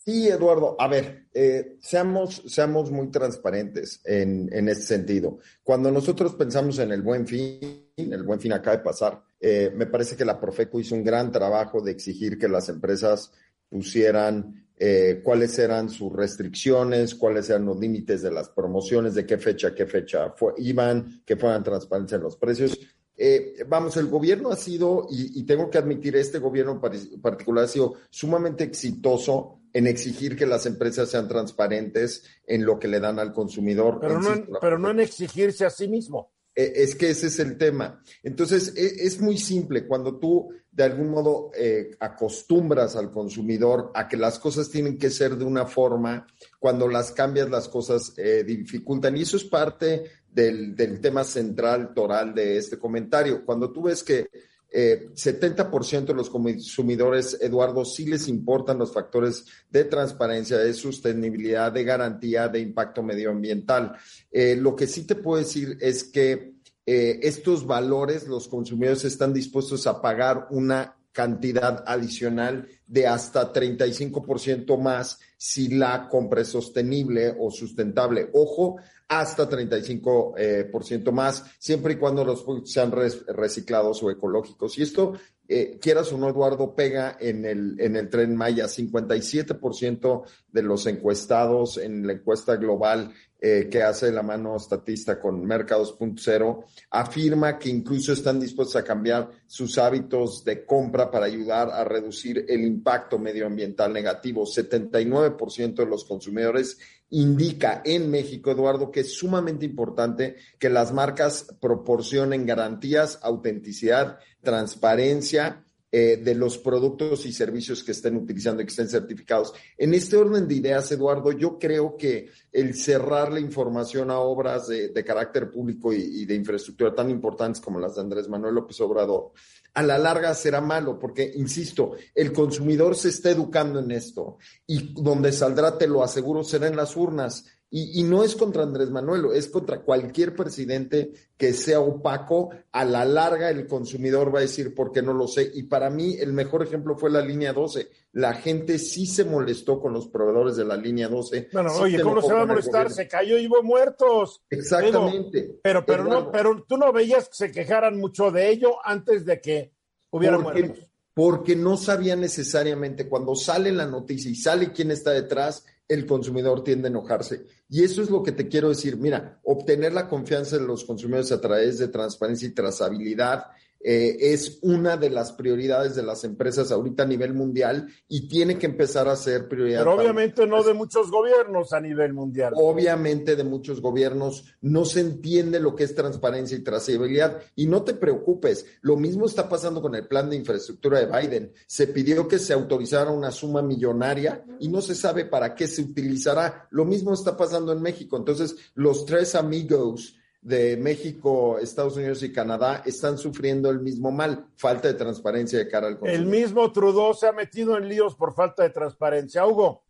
[0.09, 0.75] Sí, Eduardo.
[0.79, 5.39] A ver, eh, seamos, seamos muy transparentes en, en este sentido.
[5.63, 9.85] Cuando nosotros pensamos en el buen fin, el buen fin acaba de pasar, eh, me
[9.85, 13.31] parece que la Profeco hizo un gran trabajo de exigir que las empresas
[13.69, 19.37] pusieran eh, cuáles eran sus restricciones, cuáles eran los límites de las promociones, de qué
[19.37, 22.79] fecha, qué fecha iban, que fueran transparentes en los precios.
[23.15, 27.69] Eh, vamos, el gobierno ha sido, y, tengo que admitir, este gobierno en particular ha
[27.69, 33.19] sido sumamente exitoso en exigir que las empresas sean transparentes en lo que le dan
[33.19, 33.99] al consumidor.
[34.01, 36.33] Pero, no, en, pero no en exigirse a sí mismo.
[36.55, 38.03] E, es que ese es el tema.
[38.23, 39.87] Entonces, e, es, muy simple.
[39.87, 45.11] Cuando tú de algún modo eh, acostumbras al consumidor a que las cosas tienen que
[45.11, 46.27] ser de una forma,
[46.59, 49.17] cuando las cambias las cosas eh, dificultan.
[49.17, 53.45] Y eso es parte del, del tema central toral de este comentario.
[53.45, 54.29] Cuando tú ves que
[54.71, 61.73] eh, 70% de los consumidores, Eduardo, sí les importan los factores de transparencia, de sostenibilidad,
[61.73, 63.97] de garantía, de impacto medioambiental.
[64.31, 66.53] Eh, lo que sí te puedo decir es que
[66.85, 74.79] eh, estos valores los consumidores están dispuestos a pagar una cantidad adicional de hasta 35%
[74.79, 78.31] más si la compra es sostenible o sustentable.
[78.33, 78.77] Ojo,
[79.09, 84.79] hasta 35% eh, por ciento más, siempre y cuando los productos sean reciclados o ecológicos.
[84.79, 85.15] Y esto,
[85.49, 88.67] eh, quieras o no, Eduardo, pega en el, en el tren Maya.
[88.67, 95.45] 57% de los encuestados en la encuesta global eh, que hace la mano estatista con
[95.45, 101.85] Mercados.0 afirma que incluso están dispuestos a cambiar sus hábitos de compra para ayudar a
[101.85, 104.45] reducir el impacto medioambiental negativo.
[104.45, 106.79] 79% de los consumidores
[107.11, 115.65] indica en México, Eduardo, que es sumamente importante que las marcas proporcionen garantías, autenticidad, transparencia
[115.91, 119.55] eh, de los productos y servicios que estén utilizando y que estén certificados.
[119.79, 124.69] En este orden de ideas, Eduardo, yo creo que el cerrar la información a obras
[124.69, 129.33] de, carácter público y, de infraestructura tan importantes como las de Andrés Manuel López Obrador,
[129.73, 134.93] a la larga será malo, porque, insisto, el consumidor se está educando en esto y
[134.93, 139.27] donde saldrá, te lo aseguro, será en las urnas y, no es contra Andrés Manuel,
[139.35, 142.49] es contra cualquier presidente que sea opaco.
[142.73, 145.51] A la larga el consumidor va a decir, ¿por qué no lo sé?
[145.53, 147.91] Y para mí el mejor ejemplo fue la línea 12.
[148.13, 151.51] La gente sí se molestó con los proveedores de la línea 12.
[151.53, 152.91] Bueno, oye, ¿cómo se va a molestar?
[152.91, 154.43] Se cayó y hubo muertos.
[154.49, 155.59] Exactamente.
[155.63, 159.43] Pero, pero, no, pero tú no veías que se quejaran mucho de ello antes de
[159.43, 159.75] que
[160.09, 160.91] hubiera muertos.
[161.13, 166.63] Porque no sabía necesariamente cuando sale la noticia y sale quién está detrás el consumidor
[166.63, 167.47] tiende a enojarse.
[167.69, 168.99] Y eso es lo que te quiero decir.
[168.99, 173.47] Mira, obtener la confianza de los consumidores a través de transparencia y trazabilidad
[173.81, 178.59] eh, es una de las prioridades de las empresas ahorita a nivel mundial y tiene
[178.59, 179.81] que empezar a ser prioridad.
[179.81, 182.55] Pero obviamente no de muchos gobiernos a nivel mundial.
[182.57, 187.41] Obviamente de muchos gobiernos no se entiende lo que es transparencia y trazabilidad.
[187.55, 191.53] Y no te preocupes, lo mismo está pasando con el plan de infraestructura de Biden.
[191.67, 195.83] Se pidió que se autorizara una suma millonaria y no se sabe para qué se
[195.83, 196.67] utilizará.
[196.71, 198.17] Lo mismo está pasando en México.
[198.17, 200.18] Entonces, los tres amigos
[200.49, 205.69] de México, Estados Unidos y Canadá están sufriendo el mismo mal, falta de transparencia de
[205.69, 206.21] cara al consumidor.
[206.21, 209.47] El mismo Trudeau se ha metido en líos por falta de transparencia.
[209.47, 209.85] Hugo.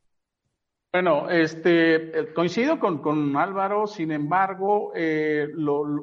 [0.92, 5.48] Bueno, este, eh, coincido con, con Álvaro, sin embargo, eh,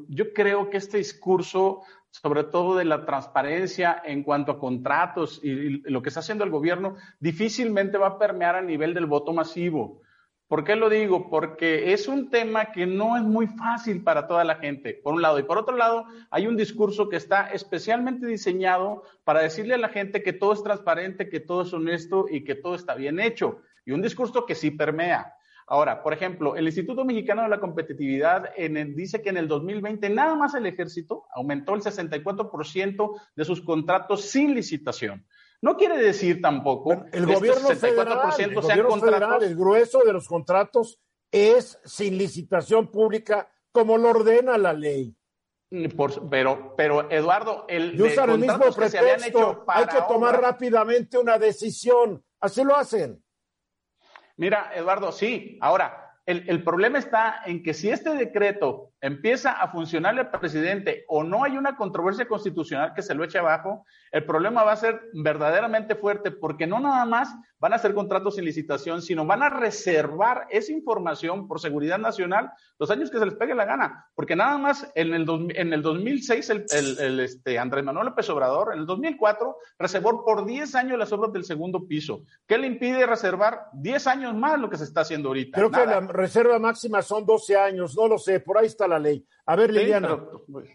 [0.07, 5.81] yo creo que este discurso, sobre todo de la transparencia en cuanto a contratos y
[5.91, 10.01] lo que está haciendo el gobierno, difícilmente va a permear a nivel del voto masivo.
[10.47, 11.27] ¿Por qué lo digo?
[11.29, 15.23] Porque es un tema que no es muy fácil para toda la gente, por un
[15.23, 15.39] lado.
[15.39, 19.89] Y por otro lado, hay un discurso que está especialmente diseñado para decirle a la
[19.89, 23.61] gente que todo es transparente, que todo es honesto y que todo está bien hecho.
[23.87, 25.33] Y un discurso que sí permea.
[25.67, 28.51] Ahora, por ejemplo, el Instituto Mexicano de la Competitividad
[28.95, 34.21] dice que en el 2020 nada más el ejército aumentó el 64% de sus contratos
[34.21, 35.25] sin licitación.
[35.65, 41.01] No quiere decir tampoco el gobierno, federal, el gobierno federal, el grueso de los contratos
[41.31, 45.17] es sin licitación pública como lo ordena la ley.
[45.71, 45.85] Mm,
[46.29, 49.65] pero, pero Eduardo, el, el mismo pretexto.
[49.67, 53.23] hay que tomar rápidamente una decisión Así lo hacen.
[54.37, 55.57] Mira, Eduardo, sí.
[55.61, 61.23] Ahora, el, problema está en que si este decreto empieza a funcionar el presidente o
[61.23, 64.99] no hay una controversia constitucional que se lo eche abajo, el problema va a ser
[65.13, 67.29] verdaderamente fuerte porque no nada más
[67.59, 72.51] van a hacer contratos sin licitación, sino van a reservar esa información por seguridad nacional
[72.79, 74.07] los años que se les pegue la gana.
[74.15, 76.65] Porque nada más en el, en el 2006 el,
[76.99, 81.31] el, este, Andrés Manuel López Obrador, en el 2004, reservó por 10 años las obras
[81.31, 82.23] del segundo piso.
[82.47, 85.57] ¿Qué le impide reservar 10 años más lo que se está haciendo ahorita?
[85.57, 88.94] Creo que la reserva máxima son 12 años, no lo sé, por ahí está la
[88.99, 89.25] ley.
[89.47, 90.19] A ver, Liliana.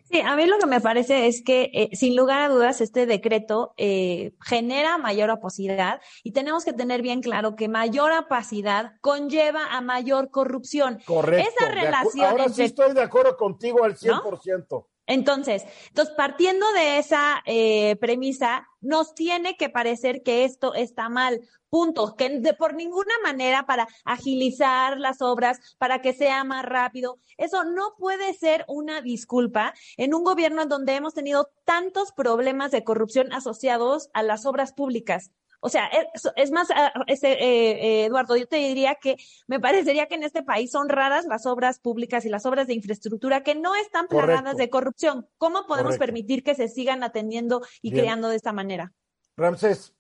[0.04, 3.04] Sí, a mí lo que me parece es que, eh, sin lugar a dudas, este
[3.04, 9.74] decreto eh, genera mayor opacidad y tenemos que tener bien claro que mayor opacidad conlleva
[9.74, 11.00] a mayor corrupción.
[11.04, 11.50] Correcto.
[11.50, 12.26] Esa relación.
[12.26, 14.86] Ahora sí estoy de acuerdo contigo al 100%.
[15.10, 21.40] Entonces, entonces, partiendo de esa eh, premisa, nos tiene que parecer que esto está mal.
[21.68, 22.14] Punto.
[22.14, 27.18] Que de por ninguna manera para agilizar las obras, para que sea más rápido.
[27.38, 32.70] Eso no puede ser una disculpa en un gobierno en donde hemos tenido tantos problemas
[32.70, 35.32] de corrupción asociados a las obras públicas.
[35.60, 35.90] O sea,
[36.36, 40.42] es, más, ah, este, eh, Eduardo, yo te diría que me parecería que en este
[40.42, 44.56] país son raras las obras públicas y las obras de infraestructura que no están plagadas
[44.56, 45.28] de corrupción.
[45.36, 48.92] ¿Cómo podemos permitir que se sigan atendiendo y creando de esta manera?
[49.36, 49.94] Ramsés.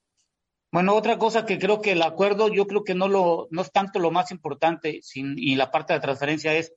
[0.72, 3.72] Bueno, otra cosa que creo que el acuerdo, yo creo que no lo, no es
[3.72, 6.72] tanto lo más importante, sin, y la parte de transferencia es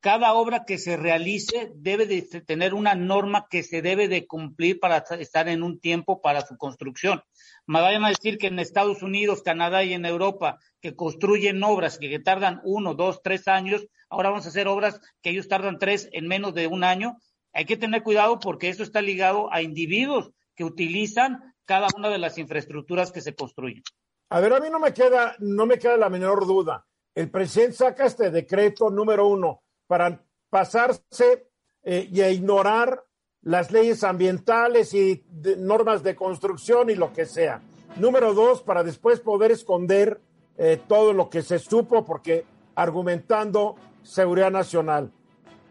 [0.00, 4.78] cada obra que se realice debe de tener una norma que se debe de cumplir
[4.78, 7.22] para estar en un tiempo para su construcción.
[7.66, 11.98] Me vayan a decir que en Estados Unidos, Canadá y en Europa que construyen obras
[11.98, 16.08] que, tardan uno, dos, tres años, ahora vamos a hacer obras que ellos tardan tres
[16.12, 17.16] en menos de un año.
[17.52, 22.18] Hay que tener cuidado porque eso está ligado a individuos que utilizan cada una de
[22.18, 23.82] las infraestructuras que se construyen.
[24.30, 26.86] A ver, a mí no me queda, no me queda la menor duda.
[27.14, 31.48] El presidente saca este decreto número uno para pasarse
[31.82, 33.04] eh, y a ignorar
[33.42, 35.24] las leyes ambientales y
[35.58, 37.62] normas de construcción y lo que sea.
[37.96, 40.20] Número dos, para después poder esconder
[40.58, 45.12] eh, todo lo que se supo, porque argumentando seguridad nacional.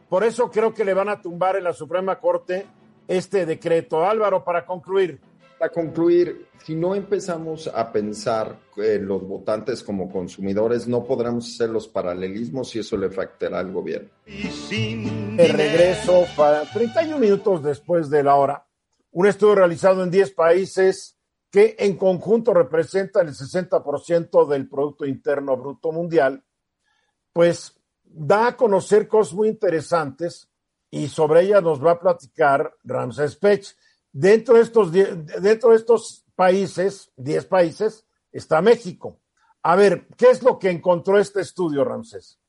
[0.09, 2.65] Por eso creo que le van a tumbar en la Suprema Corte
[3.07, 4.05] este decreto.
[4.05, 5.19] Álvaro, para concluir.
[5.57, 11.69] Para concluir, si no empezamos a pensar en los votantes como consumidores, no podremos hacer
[11.69, 14.09] los paralelismos y eso le afectará al gobierno.
[14.27, 18.67] De regreso, para 31 minutos después de la hora,
[19.11, 21.17] un estudio realizado en 10 países
[21.49, 26.43] que en conjunto representan el 60% del Producto Interno Bruto Mundial,
[27.31, 30.49] pues da a conocer cosas muy interesantes
[30.89, 33.73] y sobre ellas nos va a platicar Ramses Pech.
[34.17, 39.19] Dentro de estos, dentro de estos países, 10 países, está México.
[39.61, 42.39] A ver, ¿qué es lo que encontró este estudio, Ramsés?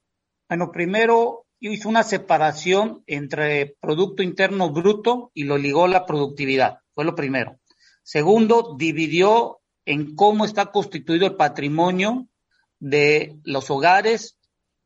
[0.49, 6.79] Bueno, primero hizo una separación entre Producto Interno Bruto y lo ligó a la productividad.
[6.95, 7.59] Fue lo primero.
[8.05, 12.29] Segundo, dividió en cómo está constituido el patrimonio
[12.79, 14.39] de los hogares,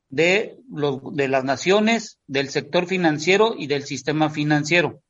[0.08, 5.02] de, los, de las naciones, del sector financiero y del sistema financiero.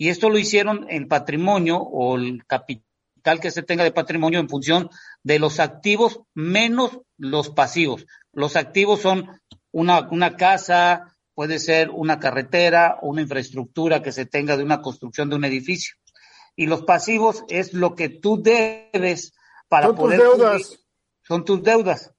[0.00, 4.48] Y esto lo hicieron en patrimonio o el capital que se tenga de patrimonio en
[4.48, 4.88] función
[5.22, 8.06] de los activos menos los pasivos.
[8.32, 9.28] Los activos son
[9.72, 14.80] una, una casa, puede ser una carretera o una infraestructura que se tenga de una
[14.80, 15.96] construcción de un edificio.
[16.56, 19.34] Y los pasivos es lo que tú debes
[19.68, 20.18] para son poder.
[20.18, 20.78] Tus deudas.
[21.28, 22.14] son tus deudas.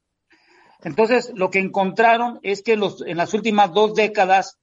[0.84, 4.60] Entonces, lo que encontraron es que los, en las últimas dos décadas,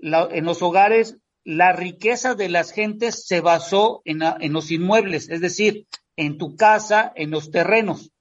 [0.00, 5.40] en los hogares la riqueza de las gentes se basó en, en, los inmuebles, es
[5.40, 5.86] decir,
[6.16, 8.12] en tu casa, en los terrenos.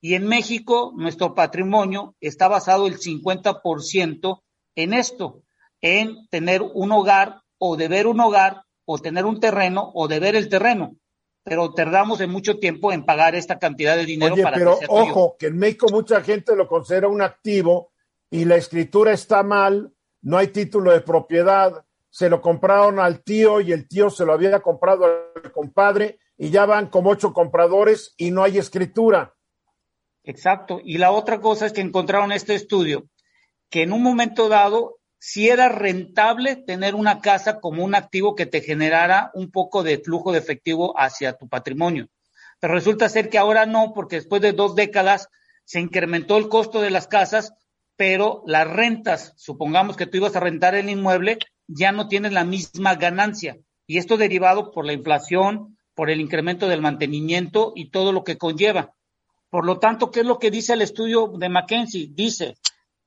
[0.00, 4.42] Y en México, nuestro patrimonio está basado el 50%
[4.74, 5.42] en esto,
[5.80, 10.48] en tener un hogar o deber un hogar o tener un terreno o deber el
[10.48, 10.96] terreno.
[11.42, 15.46] Pero tardamos en mucho tiempo en pagar esta cantidad de dinero para pero ojo, que
[15.46, 17.92] en México mucha gente lo considera un activo
[18.30, 21.84] y la escritura está mal, no hay título de propiedad
[22.14, 26.50] se lo compraron al tío y el tío se lo había comprado al compadre y
[26.50, 29.34] ya van como ocho compradores y no hay escritura.
[30.22, 30.80] Exacto.
[30.84, 33.08] Y la otra cosa es que encontraron este estudio,
[33.68, 38.46] que en un momento dado si era rentable tener una casa como un activo que
[38.46, 42.06] te generara un poco de flujo de efectivo hacia tu patrimonio.
[42.60, 45.30] Pero resulta ser que ahora no, porque después de dos décadas
[45.64, 47.54] se incrementó el costo de las casas,
[47.96, 52.44] pero las rentas, supongamos que tú ibas a rentar el inmueble, ya no tienes la
[52.44, 53.58] misma ganancia.
[53.86, 58.38] Y esto derivado por la inflación, por el incremento del mantenimiento y todo lo que
[58.38, 58.94] conlleva.
[59.50, 62.08] Por lo tanto, ¿qué es lo que dice el estudio de McKinsey?
[62.12, 62.56] Dice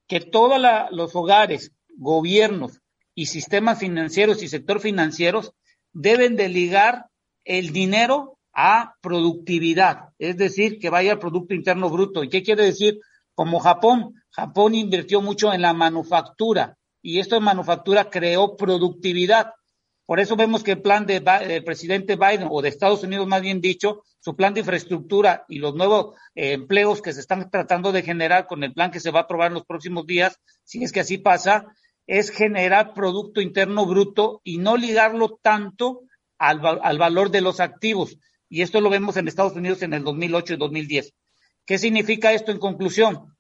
[0.08, 2.80] que todos los hogares, gobiernos
[3.14, 5.52] y sistemas financieros y sector financieros
[5.92, 7.08] deben de ligar
[7.44, 12.24] el dinero a productividad, es decir, que vaya al Producto Interno Bruto.
[12.24, 13.00] ¿Y qué quiere decir?
[13.36, 19.54] Como Japón, Japón invirtió mucho en la manufactura y esto de manufactura creó productividad.
[20.06, 21.24] Por eso vemos que el plan del
[21.66, 25.76] presidente Biden, o de Estados Unidos más bien dicho, su plan de infraestructura y los
[25.76, 29.20] nuevos eh, empleos que se están tratando de generar con el plan que se va
[29.20, 31.66] a aprobar en los próximos días, si es que así pasa,
[32.08, 36.04] es generar Producto Interno Bruto y no ligarlo tanto
[36.38, 38.18] al, al valor de los activos.
[38.50, 41.14] Y esto lo vemos en Estados Unidos en el 2008 y 2010.
[41.66, 43.37] ¿Qué significa esto en conclusión?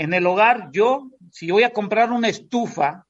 [0.00, 3.06] En el hogar, yo, si voy a comprar una estufa,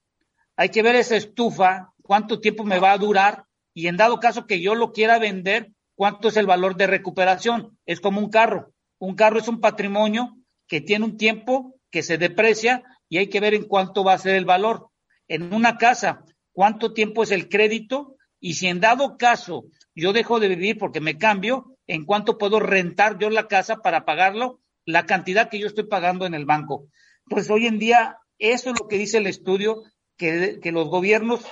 [0.56, 4.48] hay que ver esa estufa, cuánto tiempo me va a durar y en dado caso
[4.48, 7.78] que yo lo quiera vender, cuánto es el valor de recuperación.
[7.86, 8.72] Es como un carro.
[8.98, 10.36] Un carro es un patrimonio
[10.66, 14.18] que tiene un tiempo que se deprecia y hay que ver en cuánto va a
[14.18, 14.88] ser el valor.
[15.28, 20.40] En una casa, cuánto tiempo es el crédito y si en dado caso yo dejo
[20.40, 25.06] de vivir porque me cambio, en cuánto puedo rentar yo la casa para pagarlo, la
[25.06, 26.88] cantidad que yo estoy pagando en el banco.
[27.26, 29.82] Entonces, hoy en día, eso es lo que dice el estudio,
[30.16, 31.44] que, que los gobiernos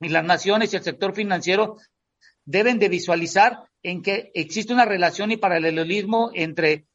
[0.00, 1.76] y las naciones y el sector financiero
[2.44, 6.86] deben de visualizar en que existe una relación y paralelismo entre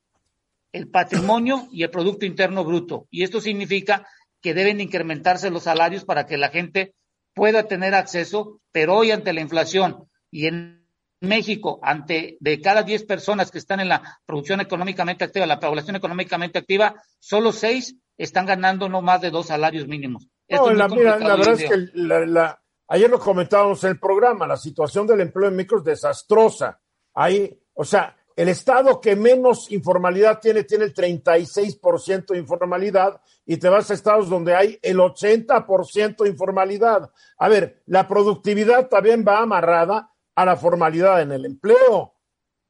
[0.71, 3.07] el patrimonio y el Producto Interno Bruto.
[3.09, 4.07] Y esto significa
[4.41, 6.93] que deben incrementarse los salarios para que la gente
[7.33, 10.84] pueda tener acceso, pero hoy ante la inflación y en
[11.21, 15.95] México, ante de cada 10 personas que están en la producción económicamente activa, la población
[15.95, 20.27] económicamente activa, solo 6 están ganando no más de dos salarios mínimos.
[20.47, 22.55] No, la, verdad es que
[22.87, 26.79] ayer lo comentábamos en el programa, la situación del empleo en México es desastrosa.
[27.13, 33.57] Ahí, o sea, el estado que menos informalidad tiene, tiene el 36% de informalidad y
[33.57, 37.09] te vas a estados donde hay el 80% de informalidad.
[37.37, 42.13] A ver, la productividad también va amarrada a la formalidad en el empleo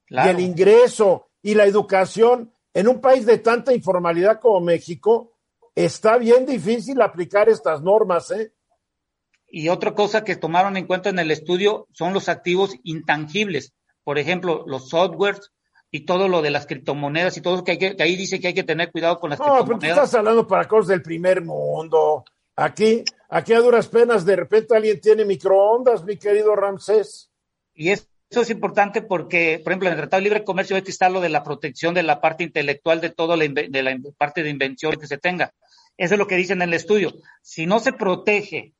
[0.09, 2.53] y el ingreso y la educación.
[2.73, 5.33] En un país de tanta informalidad como México,
[5.73, 8.53] está bien difícil aplicar estas normas, ¿eh?
[9.47, 13.73] Y otra cosa que tomaron en cuenta en el estudio son los activos intangibles.
[14.03, 15.51] Por ejemplo, los softwares,
[15.95, 18.53] y todo lo de las criptomonedas y todo que, hay que, ahí dice que hay
[18.53, 19.79] que tener cuidado con las no, criptomonedas.
[19.79, 22.25] pero tú estás hablando para cosas del primer mundo.
[22.57, 27.31] Aquí, aquí a duras penas, de repente alguien tiene microondas, mi querido Ramsés.
[27.75, 31.11] Y eso es importante porque, por ejemplo, en el Tratado de Libre Comercio que estar
[31.11, 34.49] lo de la protección de la parte intelectual de toda la, de la parte de
[34.49, 35.53] invención que se tenga.
[35.97, 37.13] Eso es lo que dicen en el estudio.
[37.41, 38.73] Si no se protege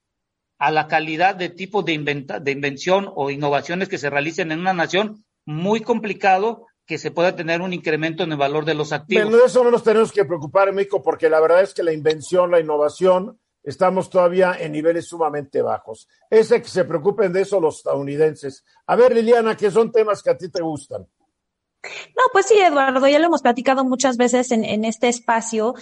[0.58, 1.98] a la calidad de tipo de,
[2.42, 7.36] de invención o innovaciones que se realicen en una nación, muy complicado que se pueda
[7.36, 9.24] tener un incremento en el valor de los activos.
[9.24, 11.94] Bueno, de eso no nos tenemos que preocupar, México, porque la verdad es que la
[11.94, 16.08] invención, la innovación, estamos todavía en niveles sumamente bajos.
[16.30, 18.64] Ese que se preocupen de eso los estadounidenses.
[18.88, 21.08] A ver, Liliana, ¿qué son temas que a ti te gustan?
[21.84, 25.76] No, pues sí, Eduardo, ya lo hemos platicado muchas veces en, en este espacio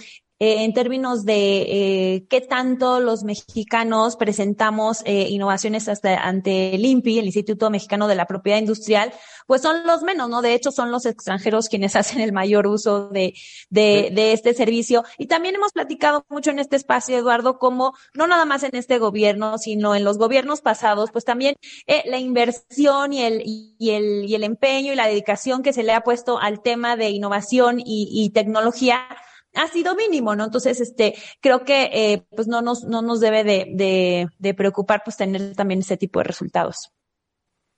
[0.44, 6.84] eh, en términos de eh, qué tanto los mexicanos presentamos eh, innovaciones hasta ante el
[6.84, 9.10] INPI, el Instituto Mexicano de la Propiedad Industrial,
[9.46, 10.42] pues son los menos, ¿no?
[10.42, 13.32] De hecho, son los extranjeros quienes hacen el mayor uso de,
[13.70, 15.04] de, de este servicio.
[15.16, 18.98] Y también hemos platicado mucho en este espacio, Eduardo, como no nada más en este
[18.98, 21.54] gobierno, sino en los gobiernos pasados, pues también
[21.86, 25.84] eh, la inversión y el, y, el, y el empeño y la dedicación que se
[25.84, 29.06] le ha puesto al tema de innovación y, y tecnología
[29.54, 30.44] ha sido mínimo, ¿no?
[30.44, 35.02] Entonces, este, creo que eh, pues no nos, no nos debe de, de, de, preocupar
[35.04, 36.92] pues tener también ese tipo de resultados.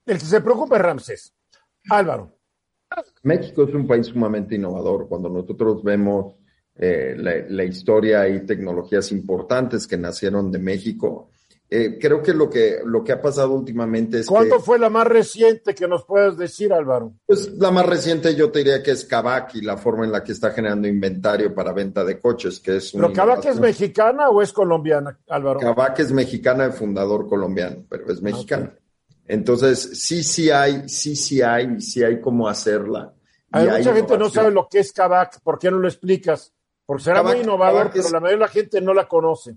[0.05, 1.35] El que se preocupe Ramses.
[1.91, 2.33] Álvaro.
[3.23, 5.09] México es un país sumamente innovador.
[5.09, 6.37] Cuando nosotros vemos
[6.77, 11.31] eh, la, la, historia y tecnologías importantes que nacieron de México,
[11.69, 15.05] eh, creo que lo que lo que ha pasado últimamente es ¿Cuánto fue la más
[15.05, 17.15] reciente que nos puedes decir, Álvaro?
[17.27, 20.23] Pues la más reciente yo te diría que es Kavak y la forma en la
[20.23, 24.43] que está generando inventario para venta de coches, que es ¿Pero Kavak es mexicana o
[24.43, 25.59] es colombiana, Álvaro?
[25.59, 28.67] Kavak es mexicana, el fundador colombiano, pero es mexicana.
[28.67, 28.87] Okay.
[29.27, 33.13] Entonces, sí, sí hay, sí, sí hay, sí hay cómo hacerla.
[33.51, 36.53] Hay mucha hay gente no sabe lo que es Kavak, ¿por qué no lo explicas?
[36.85, 38.13] Porque será Kavak, muy innovador, Kavak pero es...
[38.13, 39.57] la mayoría de la gente no la conoce.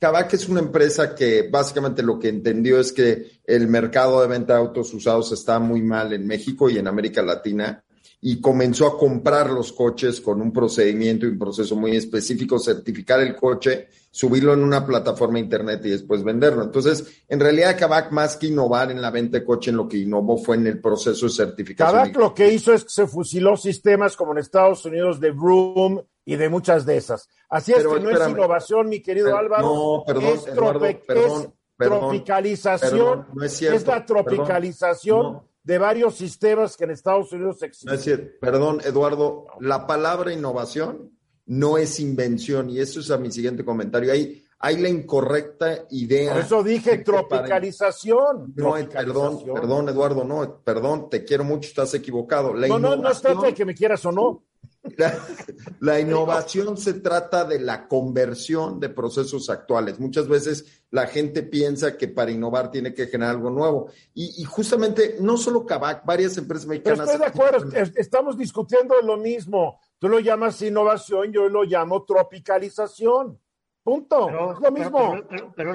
[0.00, 4.54] Kavak es una empresa que básicamente lo que entendió es que el mercado de venta
[4.54, 7.84] de autos usados está muy mal en México y en América Latina
[8.22, 13.20] y comenzó a comprar los coches con un procedimiento y un proceso muy específico, certificar
[13.20, 16.64] el coche, subirlo en una plataforma internet y después venderlo.
[16.64, 19.98] Entonces, en realidad Kavak más que innovar en la venta de coche, en lo que
[19.98, 21.96] innovó fue en el proceso de certificación.
[21.96, 26.02] Kavak lo que hizo es que se fusiló sistemas como en Estados Unidos de Vroom
[26.24, 27.28] y de muchas de esas.
[27.48, 29.62] Así es que no es innovación, mi querido Álvaro.
[29.62, 33.26] No, perdón, es, Eduardo, perdón, tropicalización.
[33.32, 33.76] no es cierto.
[33.76, 37.90] Es la tropicalización de varios sistemas que en Estados Unidos existen.
[37.90, 38.30] No es cierto.
[38.40, 41.12] Perdón, Eduardo, la palabra innovación
[41.50, 44.12] no es invención y eso es a mi siguiente comentario.
[44.12, 46.34] Hay, hay la incorrecta idea.
[46.34, 48.52] Por eso dije tropicalización.
[48.54, 52.54] No, perdón, perdón, Eduardo, no, perdón, te quiero mucho, estás equivocado.
[52.54, 54.44] La no, no, no es de que me quieras o no.
[55.80, 59.98] La, innovación se trata de la conversión de procesos actuales.
[59.98, 63.90] Muchas veces la gente piensa que para innovar tiene que generar algo nuevo.
[64.14, 67.08] Y, justamente, no solo Kavak, varias empresas mexicanas.
[67.08, 69.80] estoy de acuerdo, estamos discutiendo lo mismo.
[70.00, 73.40] Tú lo llamas innovación, yo lo llamo tropicalización.
[73.84, 74.52] Punto.
[74.52, 75.14] es lo mismo.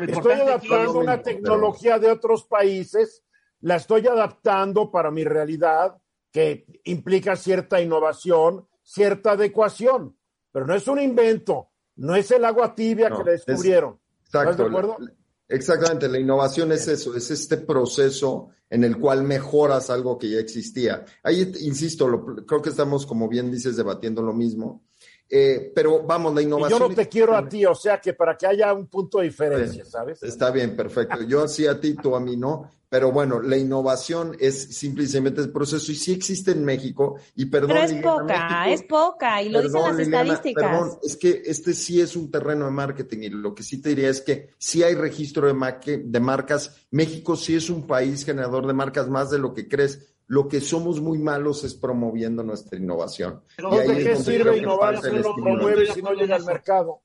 [0.07, 3.23] estoy adaptando una tecnología de otros países,
[3.61, 5.97] la estoy adaptando para mi realidad,
[6.29, 10.15] que implica cierta innovación cierta adecuación,
[10.51, 13.99] pero no es un invento, no es el agua tibia que le descubrieron.
[14.23, 14.97] ¿Estás de acuerdo?
[15.47, 20.39] Exactamente, la innovación es eso, es este proceso en el cual mejoras algo que ya
[20.39, 21.05] existía.
[21.23, 24.83] Ahí, insisto, creo que estamos, como bien dices, debatiendo lo mismo.
[25.29, 26.79] Eh, pero vamos, la innovación.
[26.79, 29.25] yo no te quiero a ti, o sea que para que haya un punto de
[29.25, 30.21] diferencia, ¿sabes?
[30.21, 31.23] Está bien, perfecto.
[31.23, 32.69] Yo sí a ti, tú a mí no.
[32.95, 37.17] Pero bueno, la innovación es simplemente el proceso y sí existe en México.
[37.35, 37.71] Y perdón.
[37.73, 40.63] Pero es poca, es poca y lo dicen las estadísticas.
[40.63, 43.89] Perdón, es que este sí es un terreno de marketing y lo que sí te
[43.89, 46.87] diría es que sí hay registro de, de marcas.
[46.89, 50.61] México sí es un país generador de marcas más de lo que crees lo que
[50.61, 53.43] somos muy malos es promoviendo nuestra innovación.
[53.57, 57.03] Pero ¿de qué sirve innovar si no promueve si no llega al mercado?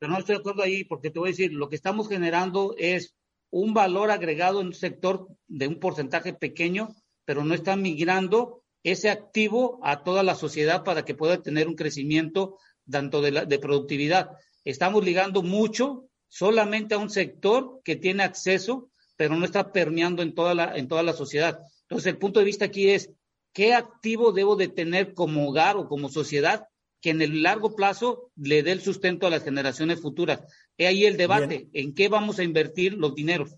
[0.00, 2.74] Pero no estoy de acuerdo ahí, porque te voy a decir, lo que estamos generando
[2.76, 3.17] es
[3.50, 6.94] un valor agregado en un sector de un porcentaje pequeño,
[7.24, 11.74] pero no está migrando ese activo a toda la sociedad para que pueda tener un
[11.74, 12.58] crecimiento
[12.90, 14.30] tanto de, de productividad.
[14.64, 20.34] Estamos ligando mucho solamente a un sector que tiene acceso, pero no está permeando en
[20.34, 21.60] toda la, en toda la sociedad.
[21.82, 23.10] Entonces, el punto de vista aquí es,
[23.52, 26.66] ¿qué activo debo de tener como hogar o como sociedad
[27.00, 30.42] que en el largo plazo le dé el sustento a las generaciones futuras?
[30.78, 33.56] He ahí el debate, ¿en qué vamos a invertir los dineros?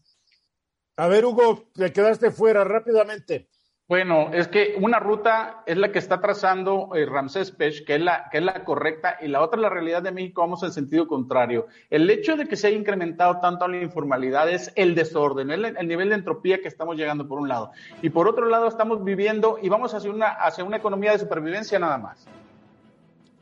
[0.97, 3.49] A ver, Hugo, te quedaste fuera rápidamente.
[3.91, 8.01] Bueno, es que una ruta es la que está trazando eh, Ramsés Pech, que es,
[8.01, 10.71] la, que es la correcta, y la otra es la realidad de México, vamos en
[10.71, 11.67] sentido contrario.
[11.91, 15.89] El hecho de que se haya incrementado tanto la informalidad es el desorden, el, el
[15.89, 17.73] nivel de entropía que estamos llegando por un lado.
[18.01, 21.79] Y por otro lado estamos viviendo y vamos hacia una, hacia una economía de supervivencia
[21.81, 22.29] nada más.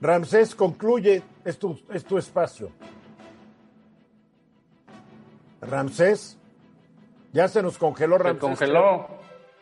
[0.00, 2.70] Ramsés, concluye, es tu, es tu espacio.
[5.60, 6.38] Ramsés,
[7.32, 8.40] ya se nos congeló Ramsés.
[8.40, 9.08] Se congeló.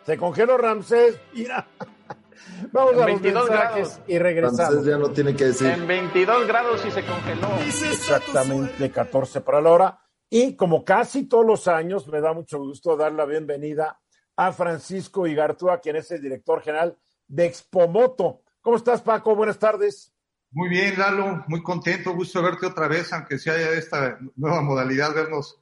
[0.05, 1.18] Se congeló Ramsés.
[1.32, 1.66] Mira.
[2.72, 4.74] Vamos a los mensajes y regresamos.
[4.74, 5.66] Ramsés ya no tiene que decir.
[5.68, 7.49] En 22 grados y se congeló.
[7.66, 10.01] Exactamente 14 para la hora.
[10.28, 14.01] Y como casi todos los años, me da mucho gusto dar la bienvenida
[14.36, 18.42] a Francisco Igartúa, quien es el director general de Expomoto.
[18.61, 19.34] ¿Cómo estás, Paco?
[19.34, 20.12] Buenas tardes.
[20.51, 25.14] Muy bien, Lalo, muy contento, gusto verte otra vez, aunque sea de esta nueva modalidad,
[25.14, 25.61] vernos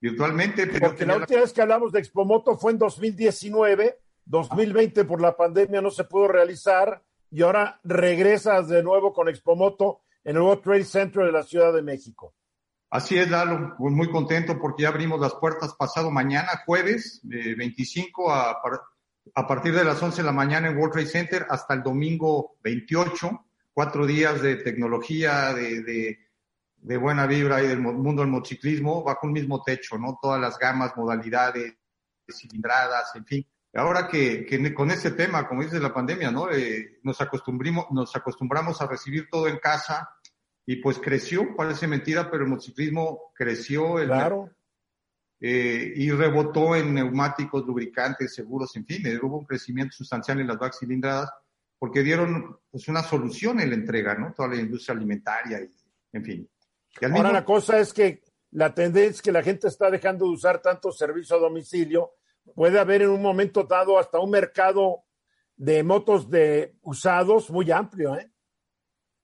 [0.00, 0.66] virtualmente.
[0.80, 5.80] Porque la última vez que hablamos de Expomoto fue en 2019, 2020 por la pandemia
[5.80, 10.84] no se pudo realizar y ahora regresas de nuevo con Expomoto en el World Trade
[10.84, 12.34] Center de la Ciudad de México.
[12.90, 17.54] Así es, Lalo, pues muy contento porque ya abrimos las puertas pasado mañana, jueves, de
[17.54, 18.62] 25 a,
[19.34, 22.56] a partir de las 11 de la mañana en World Trade Center hasta el domingo
[22.64, 23.44] 28,
[23.74, 26.27] cuatro días de tecnología, de de
[26.82, 30.18] buena vibra y del mundo del motociclismo bajo un mismo techo, ¿no?
[30.20, 31.74] Todas las gamas, modalidades,
[32.30, 33.46] cilindradas, en fin.
[33.74, 36.50] Ahora que, que con este tema, como dice la pandemia, ¿no?
[36.50, 40.08] Eh, nos, acostumbramos, nos acostumbramos a recibir todo en casa
[40.64, 43.96] y pues creció, parece mentira, pero el motociclismo creció.
[43.96, 44.50] claro.
[45.40, 50.48] Eh, y rebotó en neumáticos, lubricantes, seguros, en fin, eh, hubo un crecimiento sustancial en
[50.48, 51.30] las back cilindradas
[51.78, 54.32] porque dieron pues una solución en la entrega, ¿no?
[54.32, 55.70] Toda la industria alimentaria y,
[56.12, 56.50] en fin.
[57.06, 60.60] Ahora la cosa es que la tendencia es que la gente está dejando de usar
[60.60, 62.14] tanto servicio a domicilio.
[62.54, 65.04] Puede haber en un momento dado hasta un mercado
[65.56, 68.30] de motos de usados muy amplio, ¿eh?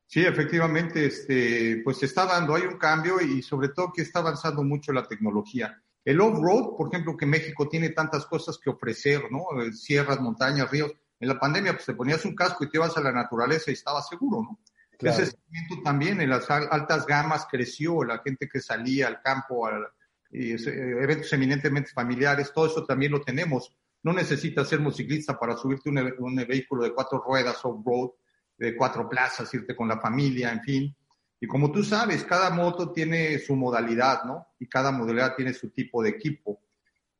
[0.06, 4.20] Sí, efectivamente, este, pues se está dando, hay un cambio y sobre todo que está
[4.20, 5.82] avanzando mucho la tecnología.
[6.04, 9.46] El off-road, por ejemplo, que México tiene tantas cosas que ofrecer, ¿no?
[9.72, 10.92] Sierras, montañas, ríos.
[11.18, 13.74] En la pandemia, pues te ponías un casco y te ibas a la naturaleza y
[13.74, 14.60] estabas seguro, ¿no?
[15.01, 19.92] Ese sentimiento también en las altas gamas creció, la gente que salía al campo, a,
[20.30, 23.74] eventos eminentemente familiares, todo eso también lo tenemos.
[24.03, 28.11] No necesitas ser motociclista para subirte un, un vehículo de cuatro ruedas off-road,
[28.59, 30.97] de cuatro plazas, irte con la familia, en fin.
[31.40, 34.49] Y como tú sabes, cada moto tiene su modalidad, ¿no?
[34.59, 36.61] Y cada modalidad tiene su tipo de equipo.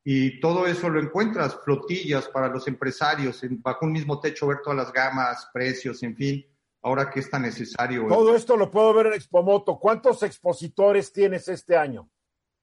[0.03, 4.77] Y todo eso lo encuentras, flotillas para los empresarios, bajo un mismo techo ver todas
[4.77, 6.45] las gamas, precios, en fin
[6.85, 8.05] ahora que es tan necesario.
[8.07, 9.79] Todo esto lo puedo ver en Expomoto.
[9.79, 12.07] ¿Cuántos expositores tienes este año?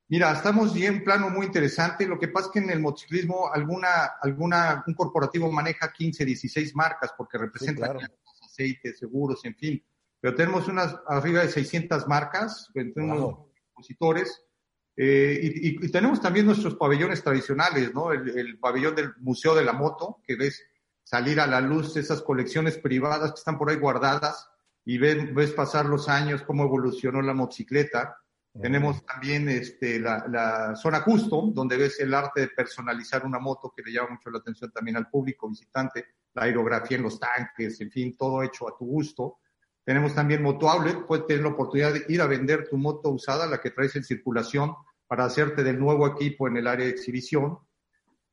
[0.09, 2.07] Mira, estamos bien, un plano muy interesante.
[2.07, 6.77] Lo que pasa es que en el motociclismo alguna, alguna, un corporativo maneja 15, 16
[6.77, 7.99] marcas porque representan
[8.45, 9.85] aceites, seguros, en fin.
[10.21, 14.41] Pero tenemos unas arriba de 600 marcas, tenemos expositores.
[14.97, 18.13] Eh, y, tenemos también nuestros pabellones tradicionales, ¿no?
[18.13, 20.63] El, el, pabellón del Museo de la Moto, que ves
[21.05, 24.49] salir a la luz esas colecciones privadas que están por ahí guardadas
[24.85, 28.19] y ves, ves pasar los años, cómo evolucionó la motocicleta.
[28.61, 33.73] Tenemos también este, la, la, zona custom, donde ves el arte de personalizar una moto
[33.75, 37.81] que le llama mucho la atención también al público visitante, la aerografía en los tanques,
[37.81, 39.39] en fin, todo hecho a tu gusto.
[39.85, 43.47] Tenemos también Moto Outlet, puedes tener la oportunidad de ir a vender tu moto usada,
[43.47, 44.75] la que traes en circulación,
[45.07, 47.59] para hacerte del nuevo equipo en el área de exhibición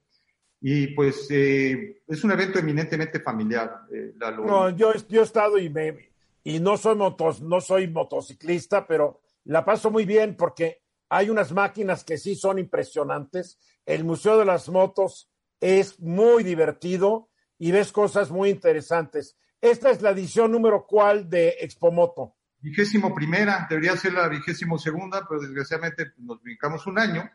[0.59, 3.83] Y pues eh, es un evento eminentemente familiar.
[3.93, 6.13] Eh, no, yo, yo he estado y, me,
[6.45, 11.53] y no, soy motos, no soy motociclista, pero la paso muy bien porque hay unas
[11.53, 13.59] máquinas que sí son impresionantes.
[13.85, 15.29] El Museo de las Motos
[15.61, 17.29] es muy divertido
[17.59, 19.37] y ves cosas muy interesantes.
[19.61, 22.37] Esta es la edición número cuál de Expomoto.
[22.61, 27.29] Vigésimo primera, debería ser la vigésimo segunda, pero desgraciadamente nos brincamos un año.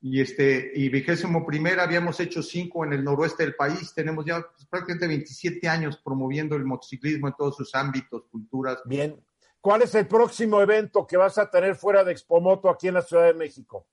[0.00, 3.92] Y este, y vigésimo primera habíamos hecho cinco en el noroeste del país.
[3.94, 8.78] Tenemos ya prácticamente 27 años promoviendo el motociclismo en todos sus ámbitos, culturas.
[8.84, 9.20] Bien.
[9.60, 13.02] ¿Cuál es el próximo evento que vas a tener fuera de Expomoto aquí en la
[13.02, 13.88] Ciudad de México?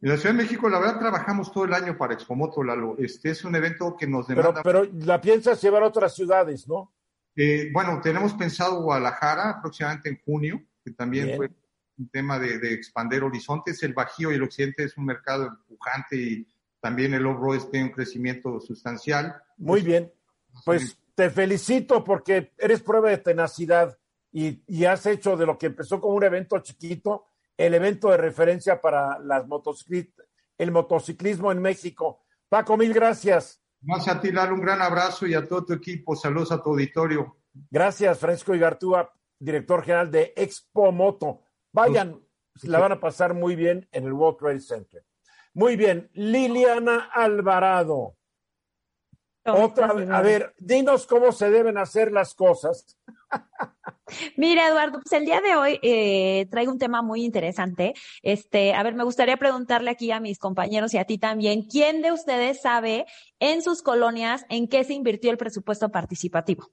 [0.00, 2.96] En la Ciudad de México, la verdad, trabajamos todo el año para Expomoto, Lalo.
[2.98, 4.62] Este es un evento que nos demanda.
[4.62, 6.92] Pero, la piensas llevar a otras ciudades, ¿no?
[7.34, 11.50] Eh, bueno, tenemos pensado Guadalajara aproximadamente en junio, que también fue
[11.98, 13.82] un tema de, de, expander horizontes.
[13.82, 16.48] El Bajío y el Occidente es un mercado empujante y
[16.80, 19.34] también el off-road tiene un crecimiento sustancial.
[19.56, 20.12] Muy bien.
[20.64, 23.98] Pues te felicito porque eres prueba de tenacidad
[24.30, 27.27] y, y has hecho de lo que empezó como un evento chiquito
[27.58, 29.44] el evento de referencia para las
[30.56, 32.24] el motociclismo en México.
[32.48, 33.60] Paco, mil gracias.
[33.82, 36.16] Más a ti, Lalo, un gran abrazo y a todo tu equipo.
[36.16, 37.36] Saludos a tu auditorio.
[37.70, 41.42] Gracias, Francisco Igartúa, director general de Expo Moto.
[41.72, 42.20] Vayan,
[42.62, 45.04] la van a pasar muy bien en el World Trade Center.
[45.54, 48.16] Muy bien, Liliana Alvarado.
[49.44, 52.98] Otra, a ver, dinos cómo se deben hacer las cosas.
[54.36, 57.94] Mira, Eduardo, pues el día de hoy eh, traigo un tema muy interesante.
[58.22, 62.00] Este, a ver, me gustaría preguntarle aquí a mis compañeros y a ti también, ¿quién
[62.02, 63.06] de ustedes sabe
[63.38, 66.70] en sus colonias en qué se invirtió el presupuesto participativo?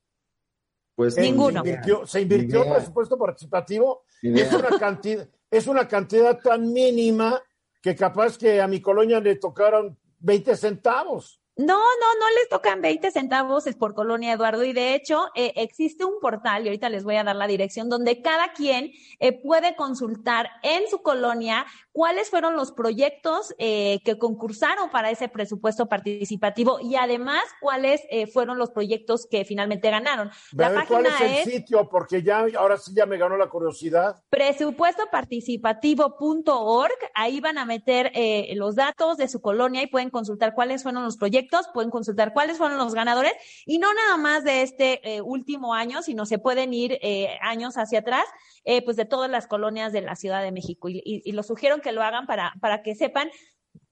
[0.95, 1.61] Pues ninguno.
[2.05, 4.03] Se invirtió, el presupuesto participativo.
[4.21, 7.41] Es una cantidad, es una cantidad tan mínima
[7.81, 11.41] que capaz que a mi colonia le tocaron 20 centavos.
[11.57, 14.65] No, no, no les tocan 20 centavos es por colonia, Eduardo.
[14.65, 17.87] Y de hecho, eh, existe un portal, y ahorita les voy a dar la dirección,
[17.87, 21.65] donde cada quien eh, puede consultar en su colonia
[21.95, 28.57] cuáles fueron los proyectos eh, que concursaron para ese presupuesto participativo y además cuáles fueron
[28.57, 30.29] los proyectos que finalmente ganaron.
[30.51, 31.87] La página ¿Cuál es el sitio?
[31.89, 34.21] Porque ya, ahora sí ya me ganó la curiosidad.
[34.29, 36.91] Presupuestoparticipativo.org.
[37.13, 38.11] Ahí van a meter
[38.55, 42.57] los datos de su colonia y pueden consultar cuáles fueron los proyectos pueden consultar cuáles
[42.57, 43.33] fueron los ganadores
[43.65, 47.77] y no nada más de este eh, último año, sino se pueden ir eh, años
[47.77, 48.25] hacia atrás,
[48.65, 51.79] eh, pues de todas las colonias de la Ciudad de México y, y, lo sugiero
[51.81, 53.29] que lo hagan para, para que sepan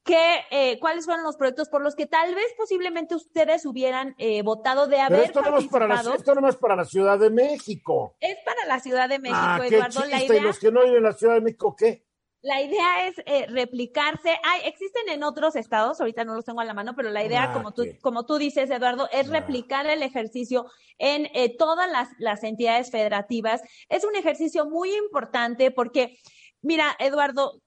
[0.03, 4.41] que, eh, cuáles fueron los proyectos por los que tal vez posiblemente ustedes hubieran eh,
[4.41, 7.17] votado de haber Pero esto no, es para la, esto no es para la Ciudad
[7.17, 8.15] de México.
[8.19, 10.01] Es para la Ciudad de México, ah, Eduardo.
[10.03, 12.05] Qué chiste, ¿Y los que no viven en la Ciudad de México qué?
[12.43, 14.37] La idea es eh, replicarse.
[14.43, 17.45] Hay, existen en otros estados, ahorita no los tengo a la mano, pero la idea,
[17.45, 19.39] Ah, como, tú, como tú dices, Eduardo, es Ah.
[19.39, 20.65] replicar el ejercicio
[20.97, 23.61] en eh, todas las, las entidades federativas.
[23.87, 26.17] Es un ejercicio muy importante porque,
[26.61, 27.61] mira, Eduardo,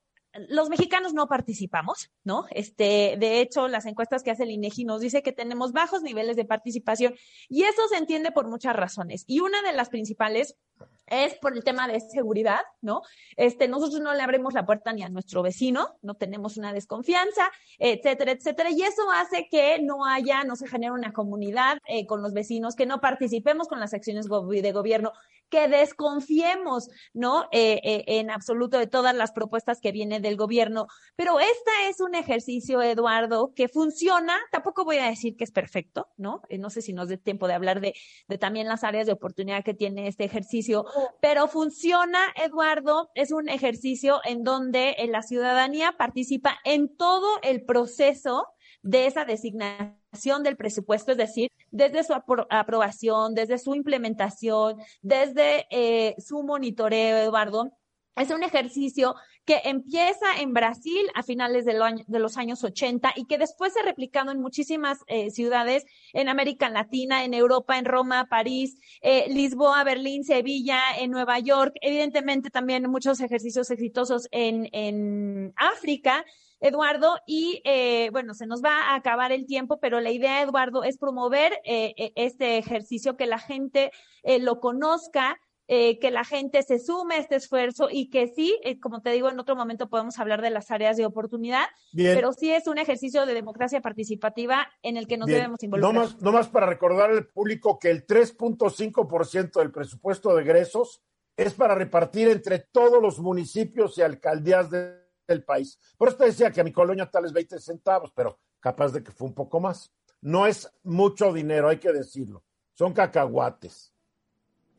[0.49, 2.45] los mexicanos no participamos, ¿no?
[2.51, 6.37] Este, de hecho, las encuestas que hace el INEGI nos dice que tenemos bajos niveles
[6.37, 7.15] de participación
[7.49, 9.25] y eso se entiende por muchas razones.
[9.27, 10.59] Y una de las principales
[11.07, 13.03] es por el tema de seguridad, ¿no?
[13.37, 17.51] Este, nosotros no le abrimos la puerta ni a nuestro vecino, no tenemos una desconfianza,
[17.79, 18.71] etcétera, etcétera.
[18.71, 22.75] Y eso hace que no haya, no se genere una comunidad eh, con los vecinos,
[22.75, 25.13] que no participemos con las acciones de gobierno,
[25.49, 27.45] que desconfiemos, ¿no?
[27.53, 30.89] Eh, eh, en absoluto de todas las propuestas que vienen del gobierno.
[31.15, 34.37] Pero este es un ejercicio, Eduardo, que funciona.
[34.51, 36.43] Tampoco voy a decir que es perfecto, ¿no?
[36.59, 37.95] No sé si nos dé tiempo de hablar de,
[38.29, 40.85] de también las áreas de oportunidad que tiene este ejercicio,
[41.21, 43.11] pero funciona, Eduardo.
[43.15, 48.47] Es un ejercicio en donde eh, la ciudadanía participa en todo el proceso
[48.83, 55.67] de esa designación del presupuesto, es decir, desde su apro- aprobación, desde su implementación, desde
[55.71, 57.73] eh, su monitoreo, Eduardo.
[58.15, 59.15] Es un ejercicio
[59.47, 63.85] que empieza en Brasil a finales de, los años 80 y que después se ha
[63.85, 69.85] replicado en muchísimas eh, ciudades en América Latina, en Europa, en Roma, París, eh, Lisboa,
[69.85, 76.25] Berlín, Sevilla, en Nueva York, evidentemente también muchos ejercicios exitosos en, en África.
[76.61, 80.85] Eduardo, y eh, bueno, se nos va a acabar el tiempo, pero la idea, Eduardo,
[80.85, 83.91] es promover eh, eh, este ejercicio, que la gente
[84.23, 85.39] eh, lo conozca,
[85.69, 89.11] eh, que la gente se sume a este esfuerzo y que sí, eh, como te
[89.11, 92.15] digo, en otro momento podemos hablar de las áreas de oportunidad, Bien.
[92.15, 95.39] pero sí es un ejercicio de democracia participativa en el que nos Bien.
[95.39, 95.95] debemos No involucrar.
[95.95, 101.03] más, no más para recordar al público que el 3.5% del presupuesto de egresos
[101.37, 105.79] es para repartir entre todos los municipios y alcaldías de- del país.
[105.99, 109.03] Por eso te decía que a mi colonia tal es 20 centavos, pero capaz de
[109.03, 109.93] que fue un poco más.
[110.21, 112.45] No es mucho dinero, hay que decirlo.
[112.73, 113.93] Son cacahuates.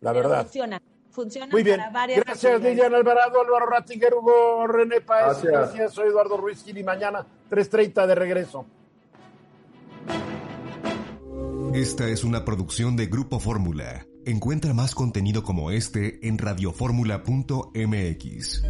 [0.02, 0.44] La Pero verdad.
[0.44, 0.82] Funciona,
[1.12, 1.78] funciona Muy bien.
[1.78, 2.76] para varias Gracias, actividades.
[2.78, 5.26] Lilian Alvarado, Álvaro Rattinger, Hugo René Paez.
[5.26, 5.52] Gracias.
[5.52, 5.94] Gracias.
[5.94, 8.66] Soy Eduardo Ruiz Gil y mañana 3.30 de regreso.
[11.74, 14.06] Esta es una producción de Grupo Fórmula.
[14.26, 18.64] Encuentra más contenido como este en radioformula.mx.